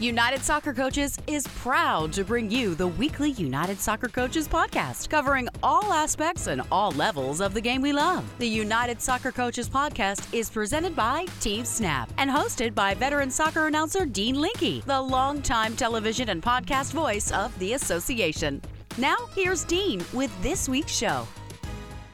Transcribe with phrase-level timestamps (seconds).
[0.00, 5.48] United Soccer Coaches is proud to bring you the weekly United Soccer Coaches podcast, covering
[5.62, 8.24] all aspects and all levels of the game we love.
[8.38, 13.68] The United Soccer Coaches podcast is presented by Team Snap and hosted by veteran soccer
[13.68, 18.60] announcer Dean Linke, the longtime television and podcast voice of the association.
[18.98, 21.24] Now, here's Dean with this week's show.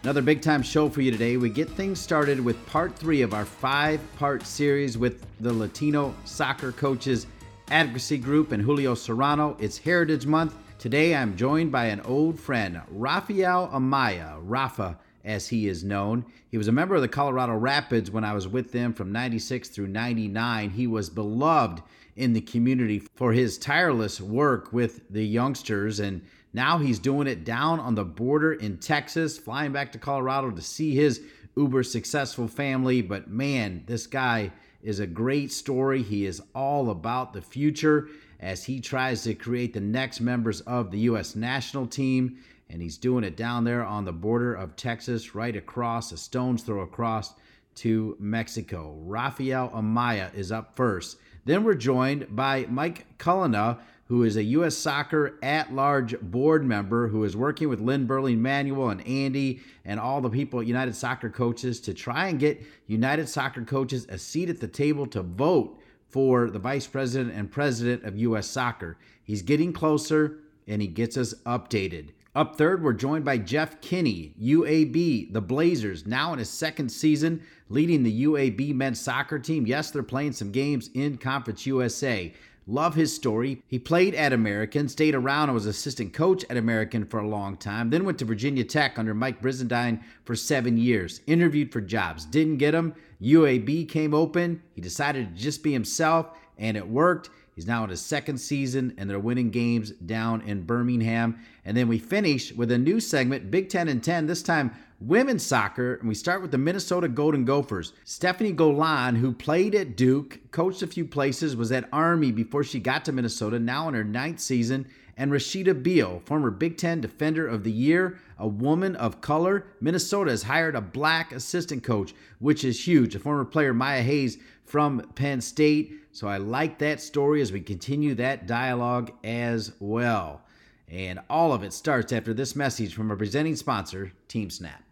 [0.03, 1.39] Another big time show for you today.
[1.39, 6.15] We get things started with part three of our five part series with the Latino
[6.27, 7.27] soccer coaches
[7.71, 9.57] Advocacy Group and Julio Serrano.
[9.61, 10.57] It's Heritage Month.
[10.81, 16.25] Today I'm joined by an old friend, Rafael Amaya, Rafa as he is known.
[16.51, 19.69] He was a member of the Colorado Rapids when I was with them from 96
[19.69, 20.71] through 99.
[20.71, 21.81] He was beloved
[22.17, 27.45] in the community for his tireless work with the youngsters and now he's doing it
[27.45, 31.23] down on the border in Texas, flying back to Colorado to see his
[31.57, 33.03] uber successful family.
[33.03, 34.51] But man, this guy
[34.83, 36.03] is a great story.
[36.03, 38.09] He is all about the future
[38.41, 41.37] as he tries to create the next members of the U.S.
[41.37, 42.39] national team.
[42.69, 46.63] And he's doing it down there on the border of Texas, right across, a stone's
[46.63, 47.35] throw across
[47.77, 48.97] to Mexico.
[49.01, 51.19] Rafael Amaya is up first.
[51.45, 53.81] Then we're joined by Mike Cullina,
[54.11, 54.77] who is a U.S.
[54.77, 60.01] Soccer at large board member who is working with Lynn Berling Manuel and Andy and
[60.01, 64.19] all the people at United Soccer Coaches to try and get United Soccer Coaches a
[64.19, 68.49] seat at the table to vote for the vice president and president of U.S.
[68.49, 68.99] Soccer.
[69.23, 72.09] He's getting closer and he gets us updated.
[72.35, 77.43] Up third, we're joined by Jeff Kinney, UAB, the Blazers, now in his second season
[77.69, 79.67] leading the UAB men's soccer team.
[79.67, 82.33] Yes, they're playing some games in Conference USA.
[82.71, 83.61] Love his story.
[83.67, 87.57] He played at American, stayed around and was assistant coach at American for a long
[87.57, 91.21] time, then went to Virginia Tech under Mike Brizendine for seven years.
[91.27, 92.95] Interviewed for jobs, didn't get them.
[93.21, 94.63] UAB came open.
[94.73, 97.31] He decided to just be himself, and it worked.
[97.57, 101.41] He's now in his second season, and they're winning games down in Birmingham.
[101.65, 105.45] And then we finish with a new segment, Big Ten and 10, this time women's
[105.45, 105.95] soccer.
[105.95, 107.93] And we start with the Minnesota Golden Gophers.
[108.05, 112.79] Stefanie Golan, who played at Duke, coached a few places, was at Army before she
[112.79, 114.87] got to Minnesota, now in her ninth season.
[115.17, 119.67] And Rashida Beal, former Big Ten Defender of the Year, a woman of color.
[119.81, 123.15] Minnesota has hired a black assistant coach, which is huge.
[123.15, 125.93] A former player, Maya Hayes, from Penn State.
[126.13, 130.43] So I like that story as we continue that dialogue as well.
[130.89, 134.83] And all of it starts after this message from our presenting sponsor, Team Snap.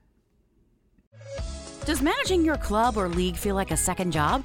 [1.84, 4.44] Does managing your club or league feel like a second job?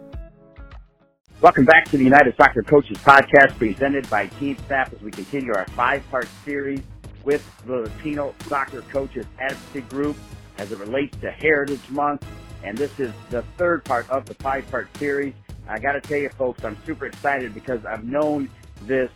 [1.41, 5.51] Welcome back to the United Soccer Coaches Podcast presented by Team Snap as we continue
[5.55, 6.83] our five part series
[7.23, 10.17] with the Latino Soccer Coaches Advocacy Group
[10.59, 12.27] as it relates to Heritage Month.
[12.63, 15.33] And this is the third part of the five part series.
[15.67, 18.47] I got to tell you, folks, I'm super excited because I've known
[18.83, 19.09] this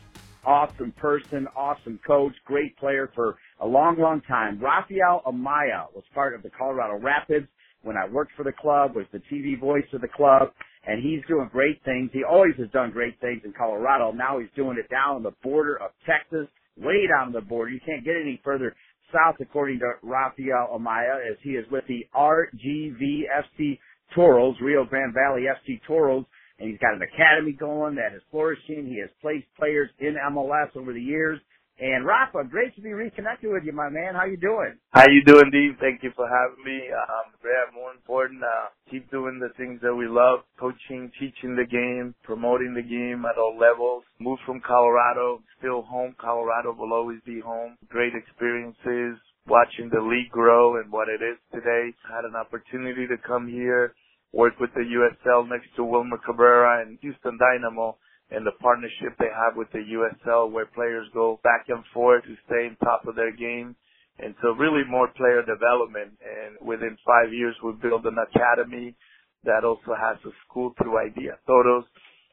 [0.43, 4.59] awesome person, awesome coach, great player for a long, long time.
[4.59, 7.47] Rafael Amaya was part of the Colorado Rapids
[7.83, 10.49] when I worked for the club, was the TV voice of the club
[10.87, 12.09] and he's doing great things.
[12.13, 14.11] He always has done great things in Colorado.
[14.11, 16.47] Now he's doing it down on the border of Texas,
[16.77, 17.71] way down the border.
[17.71, 18.75] You can't get any further
[19.11, 23.79] south, according to Rafael Amaya, as he is with the RGVFC
[24.13, 26.25] Toros, Rio Grande Valley FC Toros,
[26.59, 28.85] and he's got an academy going that is flourishing.
[28.85, 31.39] He has placed players in MLS over the years.
[31.77, 34.15] And Rafa, great to be reconnected with you, my man.
[34.15, 34.79] How you doing?
[34.91, 35.75] How you doing, Dave?
[35.79, 36.87] Thank you for having me.
[36.87, 37.35] Um,
[37.75, 42.73] more important, uh, keep doing the things that we love, coaching, teaching the game, promoting
[42.73, 44.03] the game at all levels.
[44.19, 46.15] Moved from Colorado, still home.
[46.17, 47.77] Colorado will always be home.
[47.89, 51.93] Great experiences, watching the league grow and what it is today.
[52.09, 53.93] Had an opportunity to come here,
[54.31, 57.97] work with the USL next to Wilmer Cabrera and Houston Dynamo
[58.35, 62.35] and the partnership they have with the USL where players go back and forth to
[62.45, 63.75] stay on top of their game.
[64.19, 66.19] And so really more player development.
[66.19, 68.95] And within five years, we built an academy
[69.43, 71.85] that also has a school through Idea Toros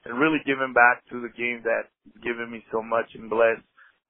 [0.04, 1.87] and really giving back to the game that
[2.22, 3.62] given me so much and blessed.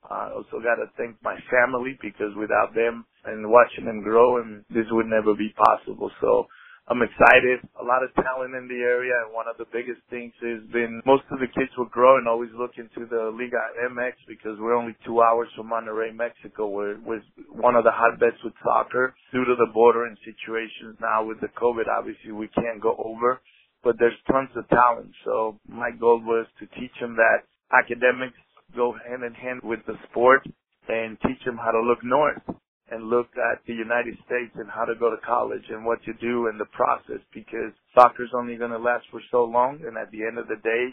[0.09, 4.43] I uh, also got to thank my family because without them and watching them grow,
[4.43, 6.11] and this would never be possible.
[6.21, 6.49] So
[6.91, 7.63] I'm excited.
[7.79, 11.01] A lot of talent in the area, and one of the biggest things has been
[11.07, 14.75] most of the kids will grow and always look into the Liga MX because we're
[14.75, 16.67] only two hours from Monterrey, Mexico.
[16.67, 17.23] We're, we're
[17.55, 21.55] one of the hotbeds with soccer due to the border and situations now with the
[21.55, 21.87] COVID.
[21.87, 23.41] Obviously, we can't go over,
[23.85, 25.15] but there's tons of talent.
[25.25, 28.39] So my goal was to teach them that academics
[28.75, 30.43] go hand in hand with the sport
[30.89, 32.43] and teach them how to look north
[32.93, 36.13] and look at the United States and how to go to college and what to
[36.21, 39.81] do in the process because soccer's only going to last for so long.
[39.89, 40.85] And at the end of the day,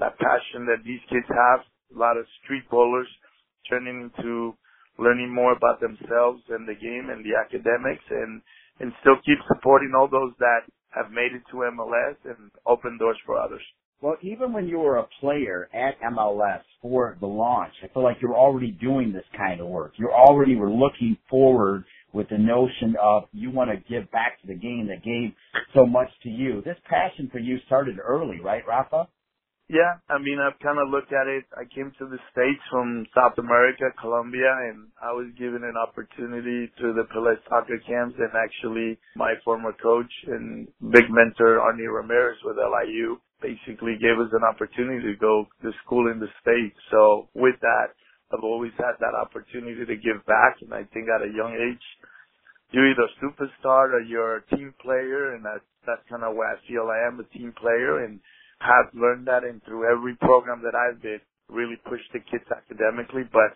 [0.00, 1.60] that passion that these kids have,
[1.94, 3.08] a lot of street bowlers
[3.68, 4.56] turning into
[4.98, 8.40] learning more about themselves and the game and the academics and,
[8.80, 10.64] and still keep supporting all those that
[10.96, 13.62] have made it to MLS and open doors for others.
[14.02, 18.16] Well, even when you were a player at MLS for the launch, I feel like
[18.20, 19.92] you're already doing this kind of work.
[19.96, 24.48] You already were looking forward with the notion of you want to give back to
[24.48, 25.30] the game that gave
[25.72, 26.62] so much to you.
[26.64, 29.06] This passion for you started early, right, Rafa?
[29.68, 31.44] Yeah, I mean, I've kind of looked at it.
[31.56, 36.70] I came to the States from South America, Colombia, and I was given an opportunity
[36.76, 42.36] through the Pelé soccer camps and actually my former coach and big mentor, Arnie Ramirez
[42.44, 46.78] with LIU, basically gave us an opportunity to go to school in the States.
[46.90, 47.92] So with that,
[48.32, 50.62] I've always had that opportunity to give back.
[50.62, 51.84] And I think at a young age,
[52.70, 55.34] you're either a superstar or you're a team player.
[55.34, 58.20] And that's, that's kind of where I feel I am a team player and
[58.60, 59.44] have learned that.
[59.44, 63.28] And through every program that I've been, really push the kids academically.
[63.28, 63.52] But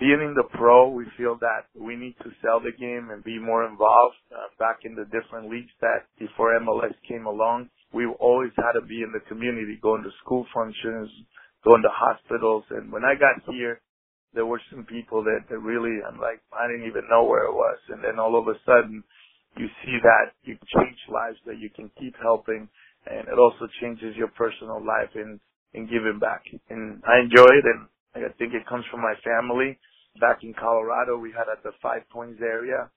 [0.00, 3.38] being in the pro, we feel that we need to sell the game and be
[3.38, 8.52] more involved uh, back in the different leagues that before MLS came along we always
[8.56, 11.10] had to be in the community, going to school functions,
[11.64, 12.64] going to hospitals.
[12.70, 13.80] And when I got here,
[14.34, 17.54] there were some people that, that really, I'm like, I didn't even know where it
[17.54, 17.78] was.
[17.90, 19.02] And then all of a sudden,
[19.56, 22.68] you see that you change lives, that you can keep helping,
[23.10, 25.40] and it also changes your personal life in,
[25.74, 26.42] in giving back.
[26.70, 27.88] And I enjoy it, and
[28.24, 29.78] I think it comes from my family.
[30.20, 32.90] Back in Colorado, we had at the Five Points area,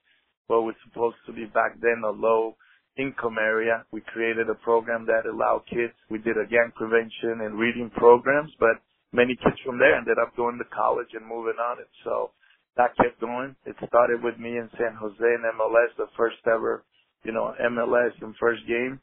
[0.46, 2.54] what was supposed to be back then a low
[2.96, 3.84] income area.
[3.92, 5.94] We created a program that allowed kids.
[6.10, 8.78] We did a gang prevention and reading programs, but
[9.12, 11.78] many kids from there ended up going to college and moving on.
[11.78, 12.30] And so
[12.76, 13.54] that kept going.
[13.66, 16.84] It started with me in San Jose in MLS, the first ever,
[17.24, 19.00] you know, MLS and first game.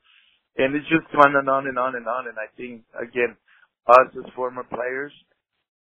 [0.58, 2.28] And it's just gone and on and on and on.
[2.28, 3.36] And I think, again,
[3.88, 5.12] us as former players,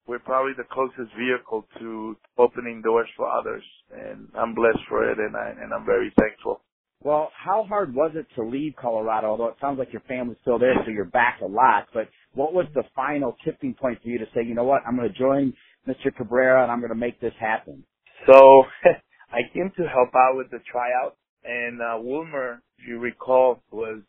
[0.07, 3.65] we're probably the closest vehicle to opening doors for others.
[3.93, 6.61] And I'm blessed for it and I, and I'm very thankful.
[7.03, 9.29] Well, how hard was it to leave Colorado?
[9.29, 11.89] Although it sounds like your family's still there, so you're back a lot.
[11.95, 14.97] But what was the final tipping point for you to say, you know what, I'm
[14.97, 15.55] going to join
[15.89, 16.15] Mr.
[16.17, 17.85] Cabrera and I'm going to make this happen?
[18.27, 18.65] So
[19.33, 24.01] I came to help out with the tryout, and uh, Wilmer, if you recall, was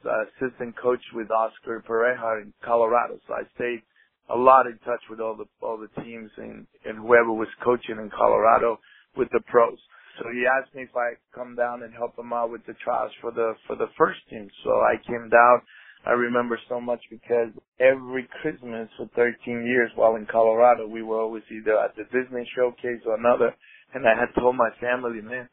[0.41, 3.19] assistant coach with Oscar Pareja in Colorado.
[3.27, 3.81] So I stayed
[4.29, 7.97] a lot in touch with all the all the teams and and whoever was coaching
[7.97, 8.79] in Colorado
[9.17, 9.77] with the pros.
[10.21, 13.11] So he asked me if I come down and help him out with the trials
[13.21, 14.49] for the for the first team.
[14.63, 15.61] So I came down.
[16.05, 17.49] I remember so much because
[17.81, 22.47] every Christmas for 13 years while in Colorado, we were always either at the Disney
[22.55, 23.55] showcase or another.
[23.93, 25.49] And I had told my family, man,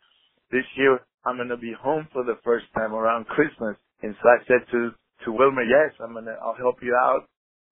[0.53, 3.77] this year I'm going to be home for the first time around Christmas.
[4.03, 4.91] And so I said to,
[5.27, 7.29] to Wilmer, yes, I'm going to, I'll help you out.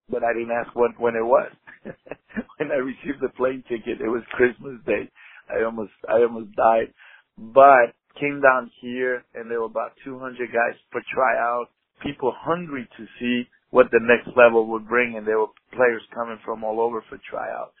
[0.09, 1.51] But I didn't ask what, when it was.
[1.85, 5.09] when I received the plane ticket, it was Christmas Day.
[5.49, 6.93] I almost I almost died.
[7.37, 11.69] But came down here and there were about 200 guys per tryout.
[12.03, 16.39] People hungry to see what the next level would bring, and there were players coming
[16.45, 17.73] from all over for tryout.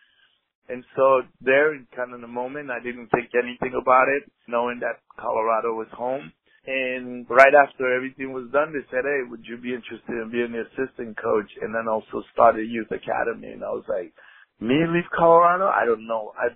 [0.69, 4.79] And so there, in kind of the moment, I didn't think anything about it, knowing
[4.81, 6.31] that Colorado was home.
[6.67, 10.51] And right after everything was done, they said, "Hey, would you be interested in being
[10.51, 14.11] the assistant coach and then also start a youth academy?" And I was like,
[14.59, 15.67] "Me leave Colorado?
[15.69, 16.33] I don't know.
[16.35, 16.49] I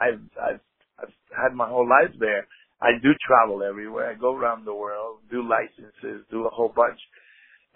[0.00, 0.60] I've, I've,
[1.00, 2.46] I've had my whole life there.
[2.80, 4.10] I do travel everywhere.
[4.10, 6.98] I go around the world, do licenses, do a whole bunch.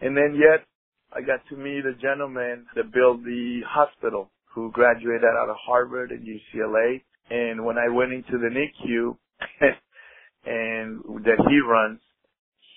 [0.00, 0.66] And then yet,
[1.12, 6.10] I got to meet a gentleman that built the hospital who graduated out of Harvard
[6.10, 7.00] and UCLA.
[7.30, 9.16] And when I went into the NICU
[10.44, 12.00] and that he runs,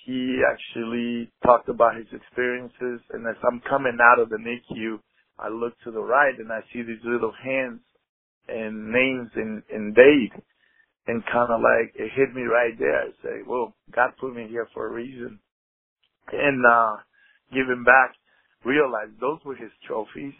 [0.05, 3.01] he actually talked about his experiences.
[3.11, 4.99] And as I'm coming out of the NICU,
[5.37, 7.81] I look to the right and I see these little hands
[8.51, 10.33] and names and, and date
[11.07, 13.01] and kind of like it hit me right there.
[13.01, 15.39] I say, well, God put me here for a reason.
[16.31, 16.97] And, uh,
[17.51, 18.13] giving back,
[18.63, 20.33] realize those were his trophies.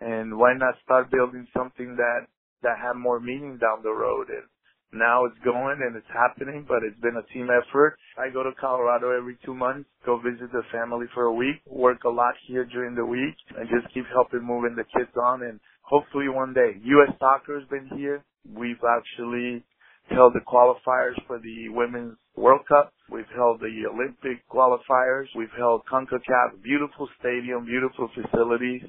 [0.00, 2.26] And why not start building something that,
[2.62, 4.28] that had more meaning down the road?
[4.28, 4.48] And,
[4.92, 7.96] now it's going and it's happening, but it's been a team effort.
[8.18, 12.04] I go to Colorado every two months, go visit the family for a week, work
[12.04, 15.42] a lot here during the week, and just keep helping moving the kids on.
[15.42, 17.14] And hopefully one day, U.S.
[17.18, 18.24] soccer has been here.
[18.48, 19.64] We've actually
[20.10, 22.92] held the qualifiers for the Women's World Cup.
[23.10, 25.26] We've held the Olympic qualifiers.
[25.36, 26.62] We've held CONCACAF.
[26.62, 28.82] Beautiful stadium, beautiful facilities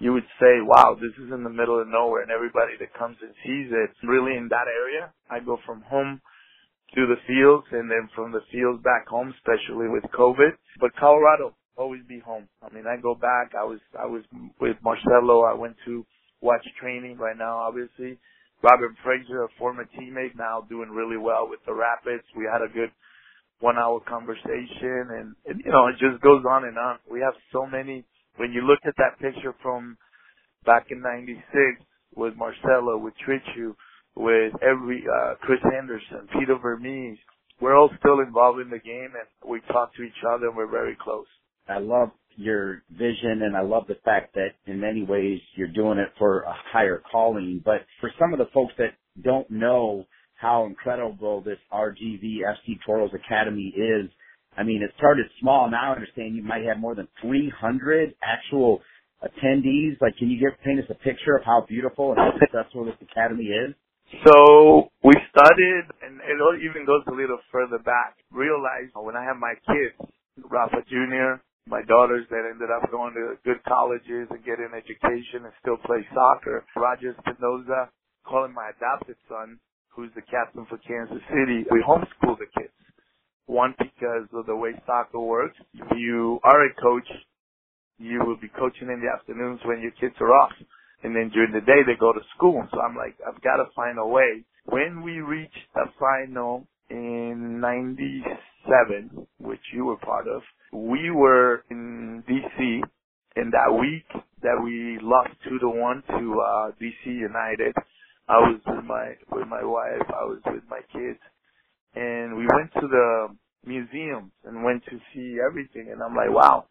[0.00, 3.16] you would say, wow, this is in the middle of nowhere and everybody that comes
[3.20, 5.12] and sees it really in that area.
[5.30, 6.20] I go from home
[6.94, 10.56] to the fields and then from the fields back home, especially with COVID.
[10.80, 12.48] But Colorado, always be home.
[12.64, 13.52] I mean, I go back.
[13.52, 14.22] I was, I was
[14.58, 15.44] with Marcelo.
[15.44, 16.04] I went to
[16.40, 18.18] watch training right now, obviously.
[18.62, 22.24] Robin Fraser, a former teammate, now doing really well with the Rapids.
[22.36, 22.90] We had a good
[23.60, 26.98] one hour conversation and, and you know, it just goes on and on.
[27.10, 28.04] We have so many
[28.36, 29.96] when you look at that picture from
[30.64, 31.42] back in '96
[32.16, 33.74] with Marcelo, with Trichu,
[34.16, 37.18] with every uh, Chris Henderson, Peter Vermes,
[37.60, 40.70] we're all still involved in the game, and we talk to each other, and we're
[40.70, 41.26] very close.
[41.68, 45.98] I love your vision, and I love the fact that in many ways you're doing
[45.98, 47.60] it for a higher calling.
[47.64, 50.06] But for some of the folks that don't know
[50.36, 54.10] how incredible this RGV FC Toros Academy is,
[54.56, 55.70] I mean, it started small.
[55.70, 58.80] Now I understand you might have more than 300 actual
[59.22, 60.00] attendees.
[60.00, 62.94] Like, can you give paint us a picture of how beautiful and how successful this
[63.02, 63.74] academy is?
[64.26, 68.16] So we started, and it even goes a little further back.
[68.32, 70.10] Realized when I have my kids,
[70.42, 71.38] Rafa Jr.,
[71.70, 76.02] my daughters that ended up going to good colleges and getting education and still play
[76.12, 76.66] soccer.
[76.76, 77.88] Roger Espinoza,
[78.26, 79.58] calling my adopted son,
[79.88, 81.64] who's the captain for Kansas City.
[81.70, 82.74] We homeschool the kids.
[83.46, 85.56] One, because of the way soccer works.
[85.74, 87.08] If you are a coach,
[87.98, 90.52] you will be coaching in the afternoons when your kids are off.
[91.02, 92.66] And then during the day, they go to school.
[92.72, 94.44] So I'm like, I've got to find a way.
[94.66, 100.42] When we reached the final in 97, which you were part of,
[100.72, 102.82] we were in DC
[103.36, 104.06] in that week
[104.42, 107.74] that we lost two to one to uh DC United.
[108.28, 111.18] I was with my with my wife, I was with my kids,
[111.94, 113.28] and we went to the
[113.66, 115.90] museums and went to see everything.
[115.92, 116.66] And I'm like, wow,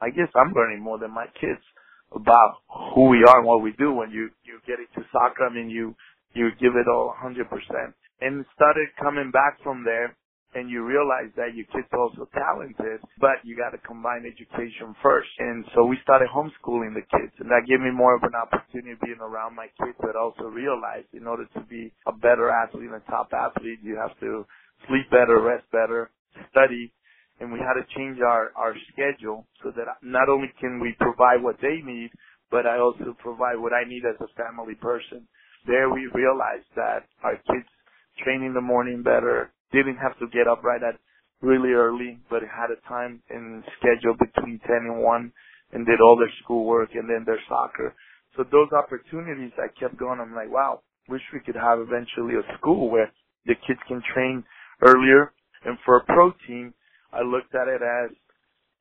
[0.00, 1.60] I guess I'm learning more than my kids
[2.14, 2.58] about
[2.94, 5.46] who we are and what we do when you, you get into soccer.
[5.48, 5.94] I mean, you,
[6.34, 7.46] you give it all 100%.
[8.22, 10.14] And started coming back from there
[10.54, 14.92] and you realize that your kid's are also talented, but you got to combine education
[15.02, 15.28] first.
[15.40, 18.92] And so we started homeschooling the kids, and that gave me more of an opportunity
[19.00, 23.00] being around my kids, but also realized in order to be a better athlete and
[23.00, 24.44] a top athlete, you have to
[24.88, 26.12] sleep better, rest better,
[26.52, 26.92] study,
[27.40, 31.40] and we had to change our, our schedule so that not only can we provide
[31.40, 32.10] what they need,
[32.50, 35.26] but I also provide what I need as a family person.
[35.64, 37.68] There we realized that our kids
[38.24, 40.98] train in the morning better, didn't have to get up right at
[41.42, 45.32] really early, but had a time and schedule between 10 and 1
[45.72, 47.94] and did all their schoolwork and then their soccer.
[48.36, 50.20] So those opportunities I kept going.
[50.20, 53.10] I'm like, wow, wish we could have eventually a school where
[53.46, 54.44] the kids can train
[54.82, 55.32] earlier.
[55.64, 56.74] And for a pro team,
[57.12, 58.10] I looked at it as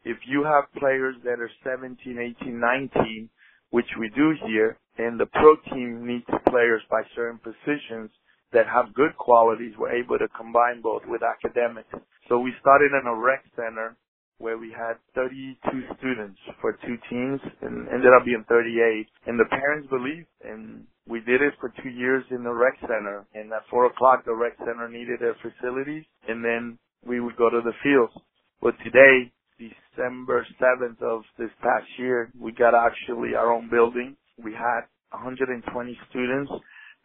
[0.06, 3.30] if you have players that are 17, 18, 19,
[3.72, 8.12] which we do here, and the pro team needs players by certain positions,
[8.54, 11.90] that have good qualities were able to combine both with academics.
[12.30, 13.96] So we started in a rec center
[14.40, 15.58] where we had 32
[16.00, 19.08] students for two teams and ended up being 38.
[19.28, 23.26] And the parents believed and we did it for two years in the rec center.
[23.34, 27.50] And at four o'clock, the rec center needed their facilities and then we would go
[27.50, 28.14] to the fields.
[28.62, 34.16] But today, December 7th of this past year, we got actually our own building.
[34.44, 36.52] We had 120 students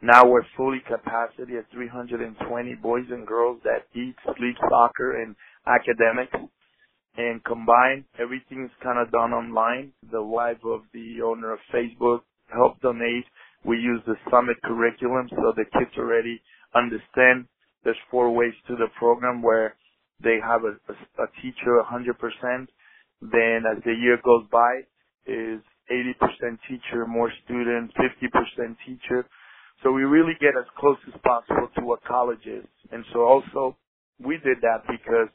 [0.03, 5.35] now we're fully capacity at 320 boys and girls that eat, sleep soccer and
[5.67, 6.37] academics.
[7.17, 9.93] And combined, everything's kind of done online.
[10.13, 12.21] The wife of the owner of Facebook
[12.53, 13.25] helped donate.
[13.65, 16.41] We use the summit curriculum so the kids already
[16.75, 17.47] understand
[17.85, 19.77] there's four ways to the program where
[20.23, 22.67] they have a, a, a teacher 100%.
[23.23, 24.81] Then as the year goes by
[25.27, 25.61] is
[25.91, 29.27] 80% teacher, more students, 50% teacher.
[29.83, 32.67] So we really get as close as possible to what college is.
[32.93, 33.77] And so also
[34.21, 35.29] we did that because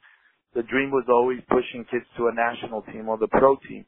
[0.56, 3.86] the dream was always pushing kids to a national team or the pro team.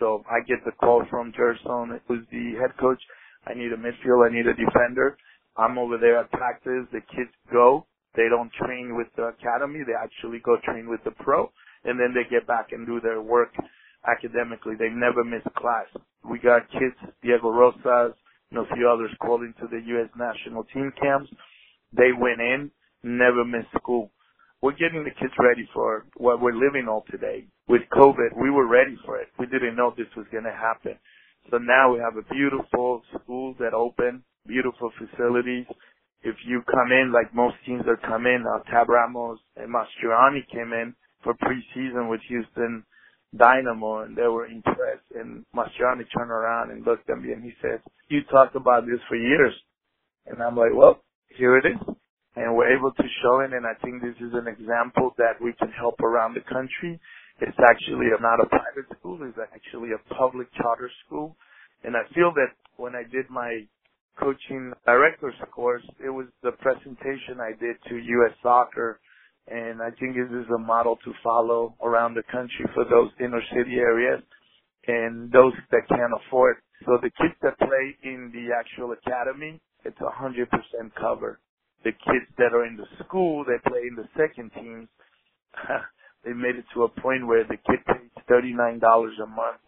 [0.00, 3.00] So I get the call from Gerson, who's the head coach.
[3.46, 4.28] I need a midfield.
[4.28, 5.16] I need a defender.
[5.56, 6.86] I'm over there at practice.
[6.92, 7.86] The kids go.
[8.16, 9.80] They don't train with the academy.
[9.86, 11.50] They actually go train with the pro
[11.84, 13.52] and then they get back and do their work
[14.08, 14.74] academically.
[14.78, 15.86] They never miss class.
[16.28, 18.14] We got kids, Diego Rosas,
[18.54, 20.10] and a few others called into the U.S.
[20.16, 21.30] national team camps.
[21.92, 22.70] they went in,
[23.02, 24.10] never missed school.
[24.62, 27.46] We're getting the kids ready for what we're living all today.
[27.68, 29.28] With COVID, we were ready for it.
[29.38, 30.98] We didn't know this was going to happen.
[31.50, 35.66] So now we have a beautiful school that opened, beautiful facilities.
[36.22, 40.48] If you come in, like most teams that come in, uh, Tab Ramos and Mastroeni
[40.50, 42.84] came in for preseason with Houston
[43.36, 47.52] Dynamo and they were impressed and Mastroeni turned around and looked at me and he
[47.62, 49.54] said, you talked about this for years.
[50.26, 51.00] And I'm like, well,
[51.36, 51.96] here it is.
[52.36, 55.52] And we're able to show it and I think this is an example that we
[55.54, 57.00] can help around the country.
[57.40, 61.36] It's actually not a private school, it's actually a public charter school.
[61.84, 63.66] And I feel that when I did my
[64.18, 69.00] coaching director's course, it was the presentation I did to US Soccer
[69.48, 73.42] and I think this is a model to follow around the country for those inner
[73.54, 74.22] city areas
[74.88, 76.56] and those that can't afford.
[76.86, 81.40] So the kids that play in the actual academy, it's a hundred percent cover.
[81.84, 84.88] The kids that are in the school, they play in the second teams.
[86.24, 89.60] they made it to a point where the kid pays thirty nine dollars a month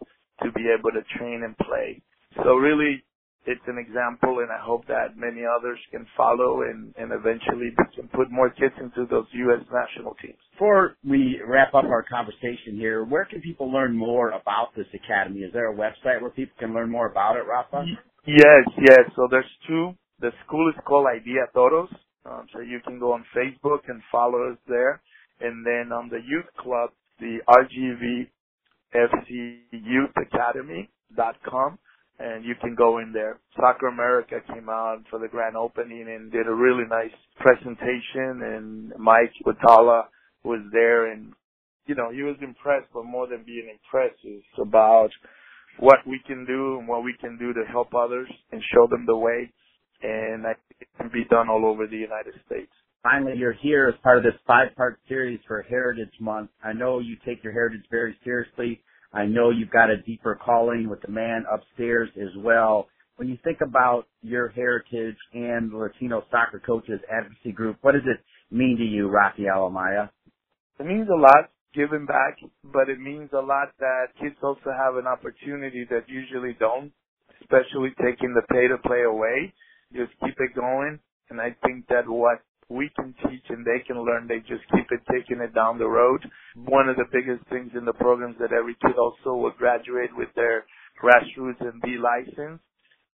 [0.43, 2.01] to be able to train and play.
[2.43, 3.03] So really,
[3.47, 7.85] it's an example and I hope that many others can follow and, and eventually we
[7.95, 9.65] can put more kids into those U.S.
[9.71, 10.37] national teams.
[10.53, 15.41] Before we wrap up our conversation here, where can people learn more about this academy?
[15.41, 17.85] Is there a website where people can learn more about it, Rafa?
[18.27, 19.09] Yes, yes.
[19.15, 19.93] So there's two.
[20.19, 21.89] The school is called Idea Toros.
[22.25, 25.01] Um, so you can go on Facebook and follow us there.
[25.39, 26.89] And then on the youth club,
[27.19, 28.27] the RGV
[28.95, 31.77] FC Youth Academy dot com
[32.19, 33.39] and you can go in there.
[33.55, 38.93] Soccer America came out for the grand opening and did a really nice presentation and
[38.97, 40.03] Mike Woitalla
[40.43, 41.33] was there and
[41.87, 45.09] you know, he was impressed, but more than being impressed is about
[45.79, 49.05] what we can do and what we can do to help others and show them
[49.07, 49.51] the way.
[50.03, 52.71] And I think it can be done all over the United States.
[53.03, 56.49] Finally, you're here as part of this five-part series for Heritage Month.
[56.63, 58.81] I know you take your heritage very seriously.
[59.13, 62.87] I know you've got a deeper calling with the man upstairs as well.
[63.15, 68.19] When you think about your heritage and Latino Soccer Coaches Advocacy Group, what does it
[68.53, 70.09] mean to you, Rafael Amaya?
[70.79, 74.95] It means a lot giving back, but it means a lot that kids also have
[74.95, 76.91] an opportunity that usually don't,
[77.41, 79.53] especially taking the pay to play away.
[79.93, 80.99] Just keep it going.
[81.29, 82.39] And I think that what
[82.69, 84.27] we can teach and they can learn.
[84.27, 86.21] They just keep it taking it down the road.
[86.23, 86.71] Mm-hmm.
[86.71, 90.11] One of the biggest things in the program is that every kid also will graduate
[90.15, 90.65] with their
[91.01, 92.59] grassroots and B license.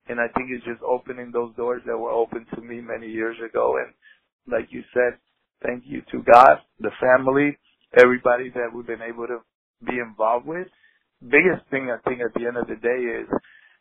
[0.09, 3.37] And I think it's just opening those doors that were open to me many years
[3.39, 3.77] ago.
[3.79, 3.93] And
[4.53, 5.19] like you said,
[5.63, 7.57] thank you to God, the family,
[7.97, 9.39] everybody that we've been able to
[9.87, 10.67] be involved with.
[11.23, 13.29] Biggest thing I think at the end of the day is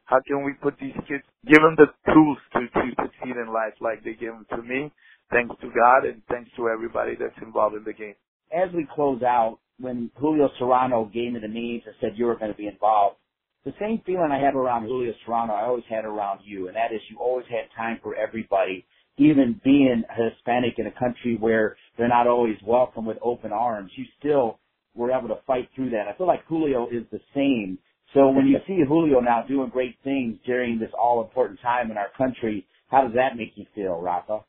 [0.06, 3.74] how can we put these kids, give them the tools to, to succeed in life
[3.82, 4.92] like they give them to me
[5.32, 8.16] thanks to God and thanks to everybody that's involved in the game.
[8.52, 12.36] As we close out, when Julio Serrano gave me the names and said you were
[12.36, 13.18] going to be involved,
[13.66, 16.94] the same feeling I have around Julio Serrano, I always had around you, and that
[16.94, 18.86] is you always had time for everybody.
[19.18, 24.06] Even being Hispanic in a country where they're not always welcome with open arms, you
[24.20, 24.60] still
[24.96, 26.08] were able to fight through that.
[26.08, 27.78] I feel like Julio is the same.
[28.14, 31.98] So when you see Julio now doing great things during this all important time in
[31.98, 34.40] our country, how does that make you feel, Rafa?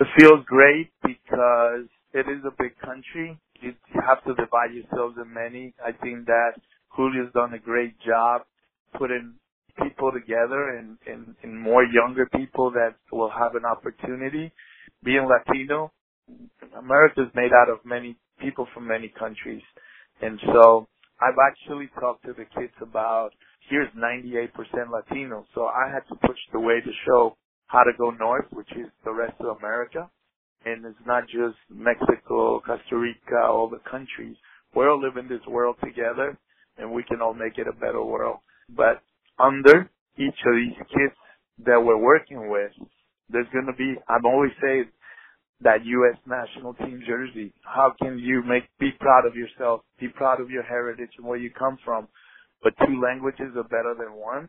[0.00, 3.38] It feels great because it is a big country.
[3.62, 3.74] You
[4.06, 5.74] have to divide yourselves in many.
[5.84, 6.54] I think that
[6.96, 8.42] Julio's done a great job
[8.98, 9.34] putting
[9.82, 14.52] people together and, and, and more younger people that will have an opportunity.
[15.04, 15.92] Being Latino,
[16.78, 19.62] America is made out of many people from many countries.
[20.22, 20.88] And so
[21.22, 23.30] I've actually talked to the kids about
[23.68, 24.50] here's 98%
[24.90, 25.46] Latino.
[25.54, 27.36] So I had to push the way to show
[27.70, 30.10] how to go north, which is the rest of America.
[30.64, 34.36] And it's not just Mexico, Costa Rica, all the countries.
[34.74, 36.36] We all live in this world together
[36.78, 38.38] and we can all make it a better world.
[38.68, 39.02] But
[39.38, 41.14] under each of these kids
[41.66, 42.72] that we're working with,
[43.30, 44.86] there's going to be, I'm always saying
[45.62, 46.18] that U.S.
[46.26, 47.52] national team jersey.
[47.62, 51.38] How can you make, be proud of yourself, be proud of your heritage and where
[51.38, 52.08] you come from?
[52.62, 54.48] But two languages are better than one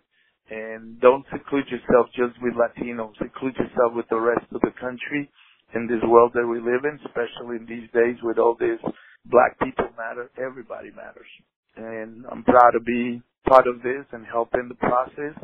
[0.51, 3.15] and don't seclude yourself just with Latinos.
[3.17, 5.31] Seclude yourself with the rest of the country
[5.73, 8.77] in this world that we live in, especially in these days with all this
[9.25, 11.31] black people matter, everybody matters.
[11.77, 15.39] And I'm proud to be part of this and help in the process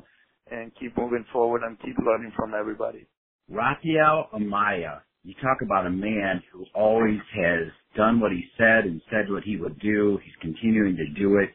[0.51, 3.07] and keep moving forward and keep learning from everybody.
[3.49, 9.01] Rafael Amaya, you talk about a man who always has done what he said and
[9.09, 10.19] said what he would do.
[10.23, 11.49] He's continuing to do it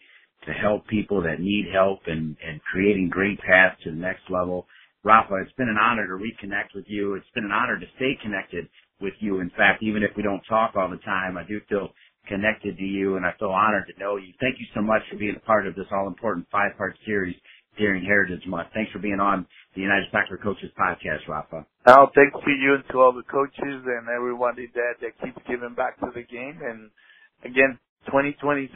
[0.47, 4.67] to help people that need help and, and creating great paths to the next level.
[5.05, 7.15] Rafa, it's been an honor to reconnect with you.
[7.15, 8.69] It's been an honor to stay connected
[9.01, 9.41] with you.
[9.41, 11.91] In fact, even if we don't talk all the time, I do feel
[12.29, 14.33] connected to you and I feel honored to know you.
[14.41, 17.35] Thank you so much for being a part of this all important five part series
[17.77, 18.69] during Heritage Month.
[18.75, 21.67] Thanks for being on the United Soccer Coaches podcast, Rafa.
[21.87, 25.75] Oh, thanks to you and to all the coaches and everybody that, that keeps giving
[25.75, 26.61] back to the game.
[26.63, 26.91] And
[27.43, 28.71] again, 2026,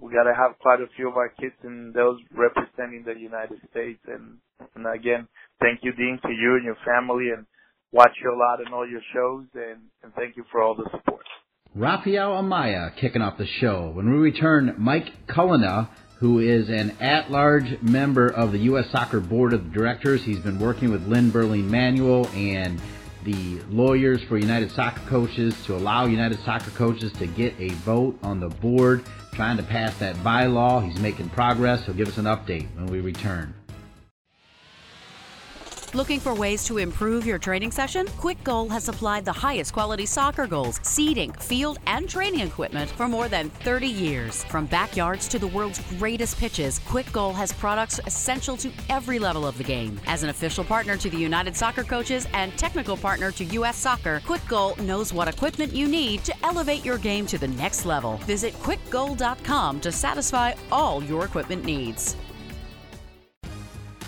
[0.00, 3.58] we got to have quite a few of our kids and those representing the United
[3.70, 4.00] States.
[4.06, 4.38] And,
[4.74, 5.28] and again,
[5.60, 7.46] thank you, Dean, to you and your family and
[7.92, 9.46] watch you a lot in all your shows.
[9.54, 11.24] And, and thank you for all the support.
[11.74, 13.90] Rafael Amaya kicking off the show.
[13.94, 15.88] When we return, Mike Cullina,
[16.22, 18.88] who is an at-large member of the U.S.
[18.92, 20.22] Soccer Board of Directors.
[20.22, 22.80] He's been working with Lynn Berling Manuel and
[23.24, 28.18] the lawyers for United Soccer Coaches to allow United Soccer Coaches to get a vote
[28.22, 30.84] on the board, trying to pass that bylaw.
[30.84, 31.84] He's making progress.
[31.86, 33.54] He'll give us an update when we return.
[35.94, 38.06] Looking for ways to improve your training session?
[38.16, 43.08] Kwik Goal has supplied the highest quality soccer goals, seating, field, and training equipment for
[43.08, 44.42] more than 30 years.
[44.44, 49.46] From backyards to the world's greatest pitches, Kwik Goal has products essential to every level
[49.46, 50.00] of the game.
[50.06, 53.76] As an official partner to the United Soccer Coaches and technical partner to U.S.
[53.76, 57.84] Soccer, Kwik Goal knows what equipment you need to elevate your game to the next
[57.84, 58.16] level.
[58.24, 62.16] Visit kwikgoal.com to satisfy all your equipment needs.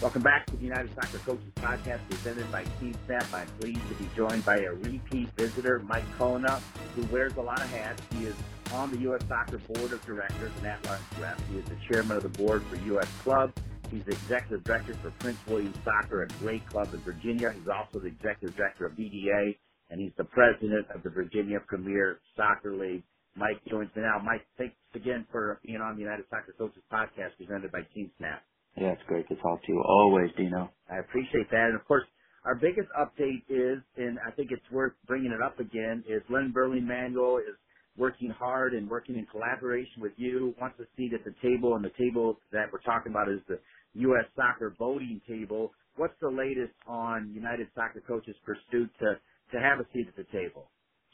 [0.03, 3.27] Welcome back to the United Soccer Coaches Podcast presented by Team Snap.
[3.33, 6.61] I'm pleased to be joined by a repeat visitor, Mike Cullina,
[6.95, 8.03] who wears a lot of hats.
[8.13, 8.35] He is
[8.73, 9.23] on the U.S.
[9.29, 11.41] Soccer Board of Directors and at-large rep.
[11.51, 13.09] He is the chairman of the board for U.S.
[13.23, 13.53] Club.
[13.91, 17.53] He's the executive director for Prince William Soccer and Great Club in Virginia.
[17.53, 19.57] He's also the executive director of BDA,
[19.91, 23.05] and he's the president of the Virginia Premier Soccer League.
[23.37, 24.21] Mike joins me now.
[24.23, 28.43] Mike, thanks again for being on the United Soccer Coaches Podcast presented by Team Snap.
[28.77, 29.83] Yeah, it's great to talk to you.
[29.87, 30.71] Always, Dino.
[30.91, 31.69] I appreciate that.
[31.73, 32.05] And of course,
[32.45, 36.53] our biggest update is, and I think it's worth bringing it up again, is Lynn
[36.57, 37.57] Berling Manuel is
[37.97, 41.85] working hard and working in collaboration with you, wants a seat at the table, and
[41.85, 43.61] the table that we're talking about is the
[43.95, 44.27] U.S.
[44.37, 45.73] Soccer voting table.
[45.97, 49.21] What's the latest on United Soccer Coaches' pursuit to,
[49.53, 50.71] to have a seat at the table?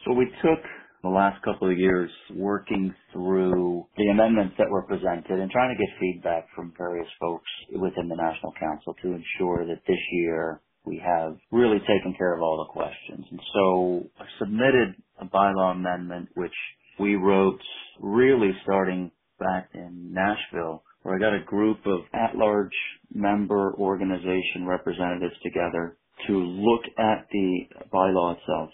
[0.06, 0.60] So we took
[1.02, 5.82] the last couple of years working through the amendments that were presented and trying to
[5.82, 11.00] get feedback from various folks within the National Council to ensure that this year we
[11.04, 13.26] have really taken care of all the questions.
[13.30, 16.52] And so I submitted a bylaw amendment which
[16.98, 17.60] we wrote
[18.00, 22.76] really starting back in Nashville where I got a group of at-large
[23.14, 27.60] member organization representatives together to look at the
[27.92, 28.70] bylaw itself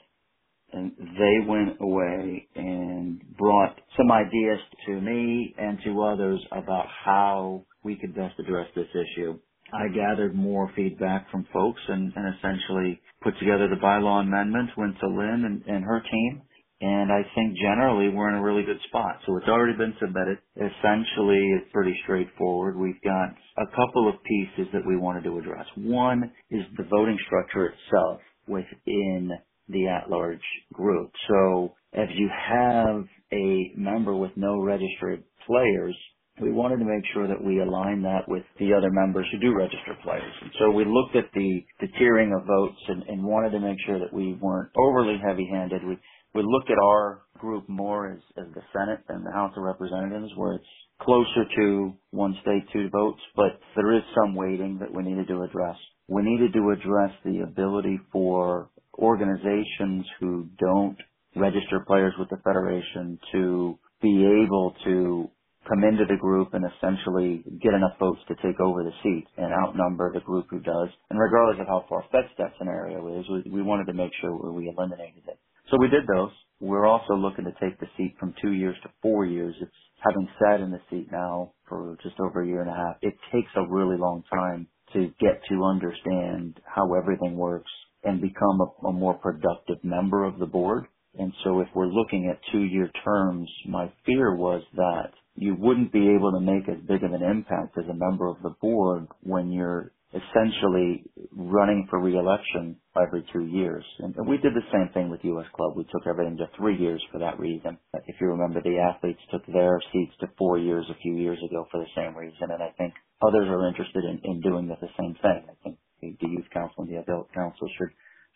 [0.77, 7.65] and they went away and brought some ideas to me and to others about how
[7.85, 9.39] we could best address this issue.
[9.73, 14.99] I gathered more feedback from folks and, and essentially put together the bylaw amendment, went
[15.01, 16.43] to Lynn and, and her team,
[16.83, 19.21] and I think generally we're in a really good spot.
[19.27, 20.39] So it's already been submitted.
[20.57, 22.77] Essentially, it's pretty straightforward.
[22.77, 25.67] We've got a couple of pieces that we wanted to address.
[25.77, 29.33] One is the voting structure itself within
[29.69, 31.11] the at-large group.
[31.29, 35.97] So if you have a member with no registered players,
[36.41, 39.55] we wanted to make sure that we align that with the other members who do
[39.57, 40.33] register players.
[40.43, 43.79] And so we looked at the, the tiering of votes and, and wanted to make
[43.87, 45.83] sure that we weren't overly heavy-handed.
[45.85, 45.99] We,
[46.35, 50.33] we looked at our group more as, as the Senate and the House of Representatives
[50.37, 50.67] where it's
[51.01, 55.43] closer to one state, two votes, but there is some weighting that we needed to
[55.43, 55.77] address.
[56.09, 60.97] We needed to address the ability for organizations who don't
[61.37, 65.31] register players with the federation to be able to
[65.69, 69.53] come into the group and essentially get enough votes to take over the seat and
[69.53, 70.89] outnumber the group who does.
[71.11, 74.69] And regardless of how far-fetched that scenario is, we, we wanted to make sure we
[74.69, 75.39] eliminated it.
[75.71, 76.33] So we did those.
[76.61, 79.55] We're also looking to take the seat from two years to four years.
[79.61, 82.97] It's having sat in the seat now for just over a year and a half.
[83.03, 87.71] It takes a really long time to get to understand how everything works
[88.05, 90.87] and become a, a more productive member of the board.
[91.19, 95.93] And so if we're looking at two year terms, my fear was that you wouldn't
[95.93, 99.09] be able to make as big of an impact as a member of the board
[99.23, 103.85] when you're essentially running for reelection every two years.
[104.01, 105.47] And we did the same thing with U.S.
[105.55, 105.75] Club.
[105.77, 107.79] We took everything to three years for that reason.
[108.07, 111.67] If you remember, the athletes took their seats to four years a few years ago
[111.71, 112.51] for the same reason.
[112.51, 112.95] And I think
[113.27, 115.45] others are interested in, in doing the same thing.
[115.51, 117.91] I think the youth council and the adult council should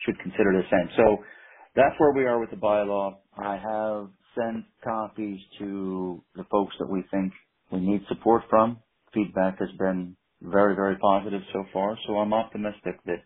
[0.07, 0.91] should consider the same.
[0.97, 1.19] So
[1.77, 3.17] that's where we are with the bylaw.
[3.37, 7.33] I have sent copies to the folks that we think
[7.73, 8.79] we need support from.
[9.15, 11.97] Feedback has been very, very positive so far.
[12.07, 13.23] So I'm optimistic that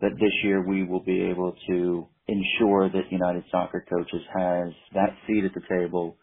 [0.00, 5.16] that this year we will be able to ensure that United Soccer Coaches has that
[5.26, 6.16] seat at the table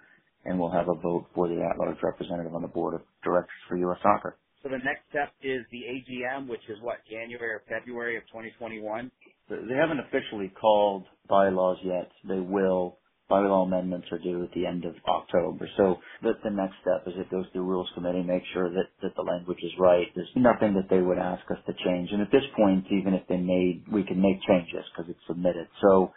[0.46, 3.78] and will have a vote for the at-large representative on the board of directors for
[3.78, 4.00] U.S.
[4.04, 4.38] Soccer.
[4.66, 9.12] So the next step is the AGM, which is what, January or February of 2021?
[9.48, 12.10] They haven't officially called bylaws yet.
[12.28, 12.98] They will.
[13.30, 15.70] Bylaw amendments are due at the end of October.
[15.78, 19.16] So the, the next step is it goes through Rules Committee, make sure that, that
[19.16, 20.08] the language is right.
[20.16, 22.10] There's nothing that they would ask us to change.
[22.12, 25.68] And at this point, even if they made, we can make changes because it's submitted.
[25.82, 26.14] So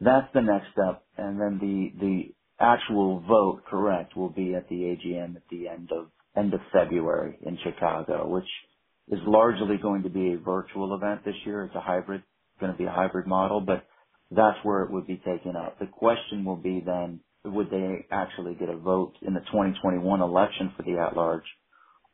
[0.00, 1.04] that's the next step.
[1.18, 5.90] And then the, the actual vote, correct, will be at the AGM at the end
[5.92, 8.48] of, end of February in Chicago, which
[9.08, 11.64] is largely going to be a virtual event this year.
[11.64, 12.22] It's a hybrid,
[12.60, 13.86] going to be a hybrid model, but
[14.30, 15.78] that's where it would be taken up.
[15.78, 20.72] The question will be then, would they actually get a vote in the 2021 election
[20.76, 21.44] for the at-large,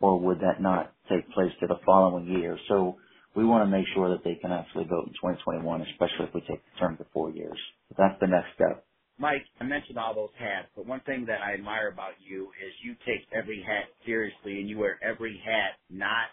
[0.01, 2.59] or would that not take place to the following year?
[2.69, 2.97] So
[3.35, 6.41] we want to make sure that they can actually vote in 2021, especially if we
[6.43, 7.59] take the term to four years.
[7.97, 8.85] That's the next step.
[9.19, 12.73] Mike, I mentioned all those hats, but one thing that I admire about you is
[12.85, 16.29] you take every hat seriously and you wear every hat not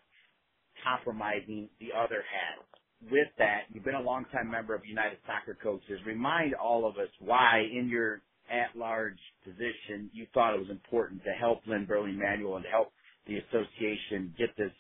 [0.84, 2.66] compromising the other hat
[3.12, 6.00] with that, you've been a longtime member of United Soccer Coaches.
[6.06, 11.32] Remind all of us why, in your at-large position, you thought it was important to
[11.32, 12.92] help Lynn Berling Manuel and help
[13.28, 14.72] the association get this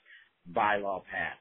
[0.53, 1.39] bylaw passed.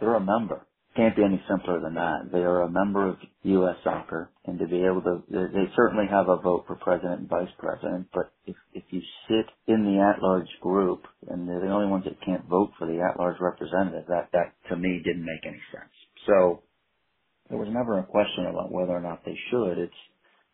[0.00, 0.66] They're a member.
[0.96, 2.32] Can't be any simpler than that.
[2.32, 3.76] They are a member of U.S.
[3.84, 7.50] Soccer, and to be able to, they certainly have a vote for president and vice
[7.58, 8.08] president.
[8.14, 12.20] But if if you sit in the at-large group, and they're the only ones that
[12.26, 15.92] can't vote for the at-large representative, that that to me didn't make any sense.
[16.26, 16.62] So
[17.50, 19.78] there was never a question about whether or not they should.
[19.78, 20.00] It's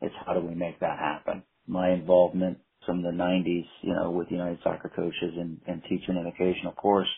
[0.03, 1.45] it's how do we make that happen?
[1.67, 6.27] My involvement from the 90s, you know, with United Soccer Coaches and, and teaching an
[6.27, 7.09] occasional course,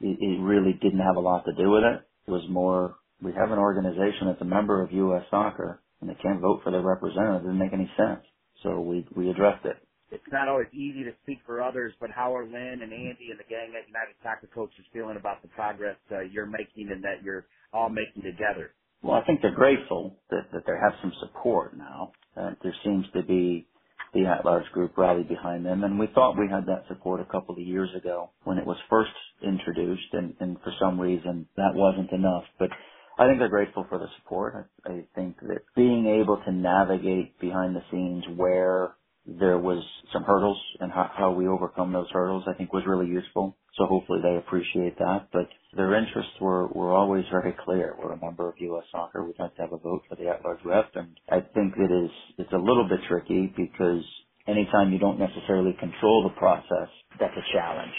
[0.00, 2.02] it, it really didn't have a lot to do with it.
[2.28, 5.24] Was more we have an organization that's a member of U.S.
[5.30, 7.42] Soccer and they can't vote for their representative.
[7.42, 8.24] It didn't make any sense.
[8.62, 9.76] So we we addressed it
[10.12, 13.40] it's not always easy to speak for others, but how are Lynn and Andy and
[13.40, 17.24] the gang at United Soccer Coaches feeling about the progress uh, you're making and that
[17.24, 18.76] you're all making together?
[19.02, 22.12] Well, I think they're grateful that, that they have some support now.
[22.36, 23.68] Uh, there seems to be
[24.14, 27.54] the at-large group rally behind them, and we thought we had that support a couple
[27.54, 32.12] of years ago when it was first introduced, and, and for some reason that wasn't
[32.12, 32.44] enough.
[32.58, 32.70] But
[33.18, 34.68] I think they're grateful for the support.
[34.86, 38.96] I, I think that being able to navigate behind the scenes where
[39.26, 43.08] there was some hurdles and how, how we overcome those hurdles I think was really
[43.08, 43.56] useful.
[43.78, 45.28] So hopefully they appreciate that.
[45.32, 47.96] But their interests were, were always very clear.
[48.02, 48.84] We're a member of U.S.
[48.92, 49.24] Soccer.
[49.24, 50.90] We'd like to have a vote for the at-large rep.
[50.96, 54.04] And I think it is, it's a little bit tricky because
[54.48, 57.94] anytime you don't necessarily control the process, that's a challenge,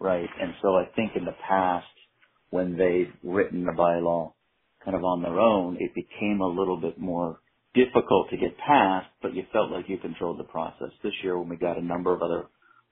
[0.00, 0.28] right?
[0.40, 1.86] And so I think in the past,
[2.50, 4.32] when they've written the bylaw
[4.84, 7.36] kind of on their own, it became a little bit more
[7.74, 10.90] difficult to get past, but you felt like you controlled the process.
[11.02, 12.48] This year, when we got a number of other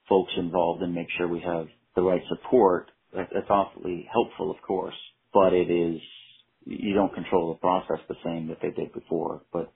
[0.09, 4.97] folks involved and make sure we have the right support, that's awfully helpful, of course,
[5.35, 6.01] but it is,
[6.67, 9.43] you don't control the process the same that they did before.
[9.53, 9.73] But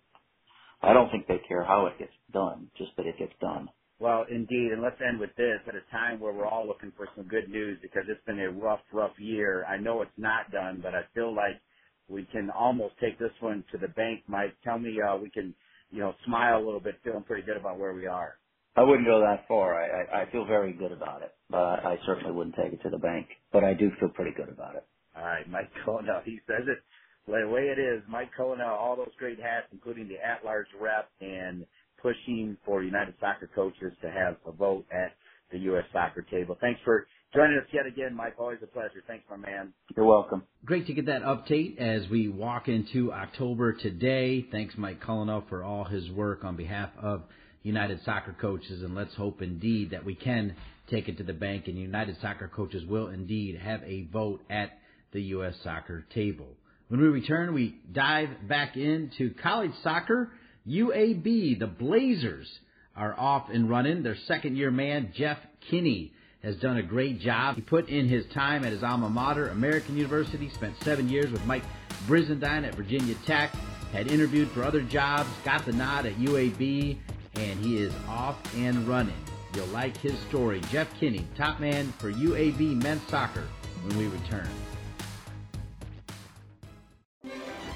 [0.83, 3.71] I don't think they care how it gets done, just that it gets done.
[4.01, 7.09] Well, indeed, and let's end with this at a time where we're all looking for
[7.17, 9.65] some good news because it's been a rough, rough year.
[9.67, 11.63] I know it's not done, but I feel like
[12.11, 14.25] we can almost take this one to the bank.
[14.29, 15.55] Mike, tell me uh, we can,
[15.91, 18.39] you know, smile a little bit, feeling pretty good about where we are.
[18.77, 19.75] I wouldn't go that far.
[19.75, 22.91] I, I, I feel very good about it, but I certainly wouldn't take it to
[22.91, 23.29] the bank.
[23.53, 24.87] But I do feel pretty good about it.
[25.17, 26.79] All right, Mike Cullina, he says it
[27.27, 28.03] the way it is.
[28.09, 31.67] Mike Cullina, all those great hats, including the at-large rep and
[32.03, 35.13] pushing for United Soccer coaches to have a vote at
[35.53, 35.85] the U.S.
[35.93, 36.57] soccer table.
[36.61, 38.35] Thanks for joining us yet again, Mike.
[38.39, 39.03] Always a pleasure.
[39.07, 39.73] Thanks, my man.
[39.97, 40.43] You're welcome.
[40.65, 44.47] Great to get that update as we walk into October today.
[44.51, 47.23] Thanks, Mike Cullina, for all his work on behalf of
[47.63, 50.55] United Soccer Coaches, and let's hope indeed that we can
[50.91, 54.79] take it to the bank and United Soccer Coaches will indeed have a vote at
[55.13, 55.55] the U.S.
[55.63, 56.49] soccer table.
[56.89, 60.33] When we return, we dive back into college soccer.
[60.67, 62.49] UAB, the Blazers,
[62.97, 64.03] are off and running.
[64.03, 65.39] Their second year man, Jeff
[65.71, 67.57] Kinney, has done a great job.
[67.57, 71.45] He put in his time at his alma mater, American University, spent seven years with
[71.45, 71.65] Mike
[72.07, 73.55] Brizendine at Virginia Tech,
[73.93, 76.97] had interviewed for other jobs, got the nod at UAB,
[77.35, 79.15] and he is off and running.
[79.55, 80.61] You'll like his story.
[80.71, 83.47] Jeff Kinney, top man for UAB men's soccer
[83.83, 84.49] when we return.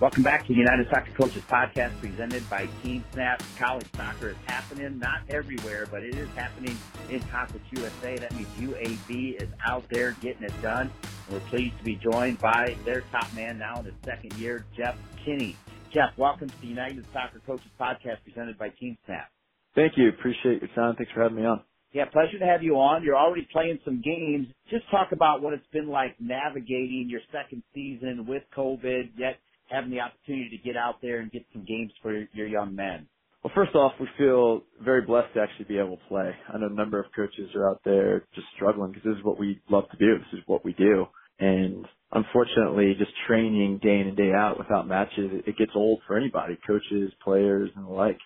[0.00, 3.40] Welcome back to the United Soccer Coaches Podcast presented by Team Snap.
[3.56, 6.76] College soccer is happening, not everywhere, but it is happening
[7.10, 8.16] in Conference USA.
[8.16, 10.90] That means UAB is out there getting it done.
[11.30, 14.98] We're pleased to be joined by their top man now in his second year, Jeff
[15.24, 15.56] Kinney.
[15.92, 19.30] Jeff, welcome to the United Soccer Coaches Podcast presented by Team Snap.
[19.76, 20.08] Thank you.
[20.08, 20.96] Appreciate your time.
[20.96, 21.62] Thanks for having me on.
[21.92, 23.04] Yeah, pleasure to have you on.
[23.04, 24.48] You're already playing some games.
[24.68, 29.90] Just talk about what it's been like navigating your second season with COVID, yet having
[29.90, 33.06] the opportunity to get out there and get some games for your young men?
[33.42, 36.34] Well, first off, we feel very blessed to actually be able to play.
[36.52, 39.38] I know a number of coaches are out there just struggling because this is what
[39.38, 40.18] we love to do.
[40.18, 41.06] This is what we do.
[41.38, 46.16] And unfortunately, just training day in and day out without matches, it gets old for
[46.16, 48.18] anybody, coaches, players, and the like.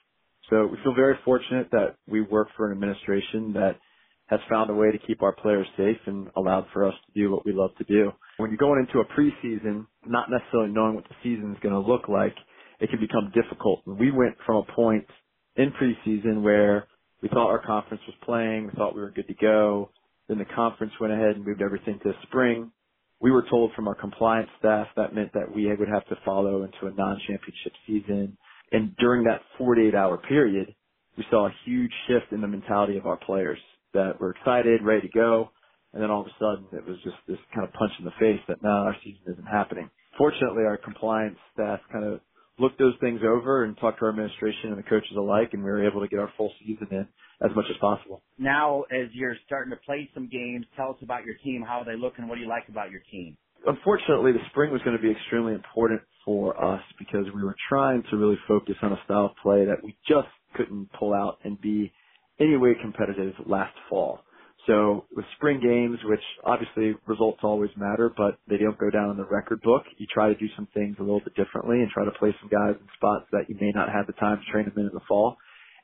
[0.51, 3.77] So we feel very fortunate that we work for an administration that
[4.29, 7.31] has found a way to keep our players safe and allowed for us to do
[7.31, 8.12] what we love to do.
[8.37, 11.81] When you're going into a preseason, not necessarily knowing what the season is going to
[11.81, 12.35] look like,
[12.81, 13.81] it can become difficult.
[13.87, 15.07] We went from a point
[15.57, 16.87] in preseason where
[17.23, 19.91] we thought our conference was playing, we thought we were good to go.
[20.29, 22.71] Then the conference went ahead and moved everything to spring.
[23.21, 26.62] We were told from our compliance staff that meant that we would have to follow
[26.62, 28.37] into a non-championship season.
[28.71, 30.75] And during that 48 hour period,
[31.17, 33.59] we saw a huge shift in the mentality of our players
[33.94, 35.51] that were excited, ready to go.
[35.92, 38.12] And then all of a sudden it was just this kind of punch in the
[38.20, 39.90] face that now our season isn't happening.
[40.16, 42.20] Fortunately, our compliance staff kind of
[42.59, 45.70] looked those things over and talked to our administration and the coaches alike, and we
[45.70, 47.07] were able to get our full season in
[47.40, 48.22] as much as possible.
[48.38, 51.64] Now, as you're starting to play some games, tell us about your team.
[51.66, 52.29] How are they looking?
[52.29, 53.37] What do you like about your team?
[53.66, 58.03] Unfortunately, the spring was going to be extremely important for us because we were trying
[58.11, 61.61] to really focus on a style of play that we just couldn't pull out and
[61.61, 61.92] be
[62.40, 64.20] any way competitive last fall.
[64.66, 69.16] So with spring games, which obviously results always matter, but they don't go down in
[69.16, 72.05] the record book, you try to do some things a little bit differently and try
[72.05, 74.66] to play some guys in spots that you may not have the time to train
[74.66, 75.37] them in in the fall.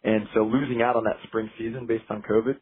[0.02, 2.56] And so losing out on that spring season based on COVID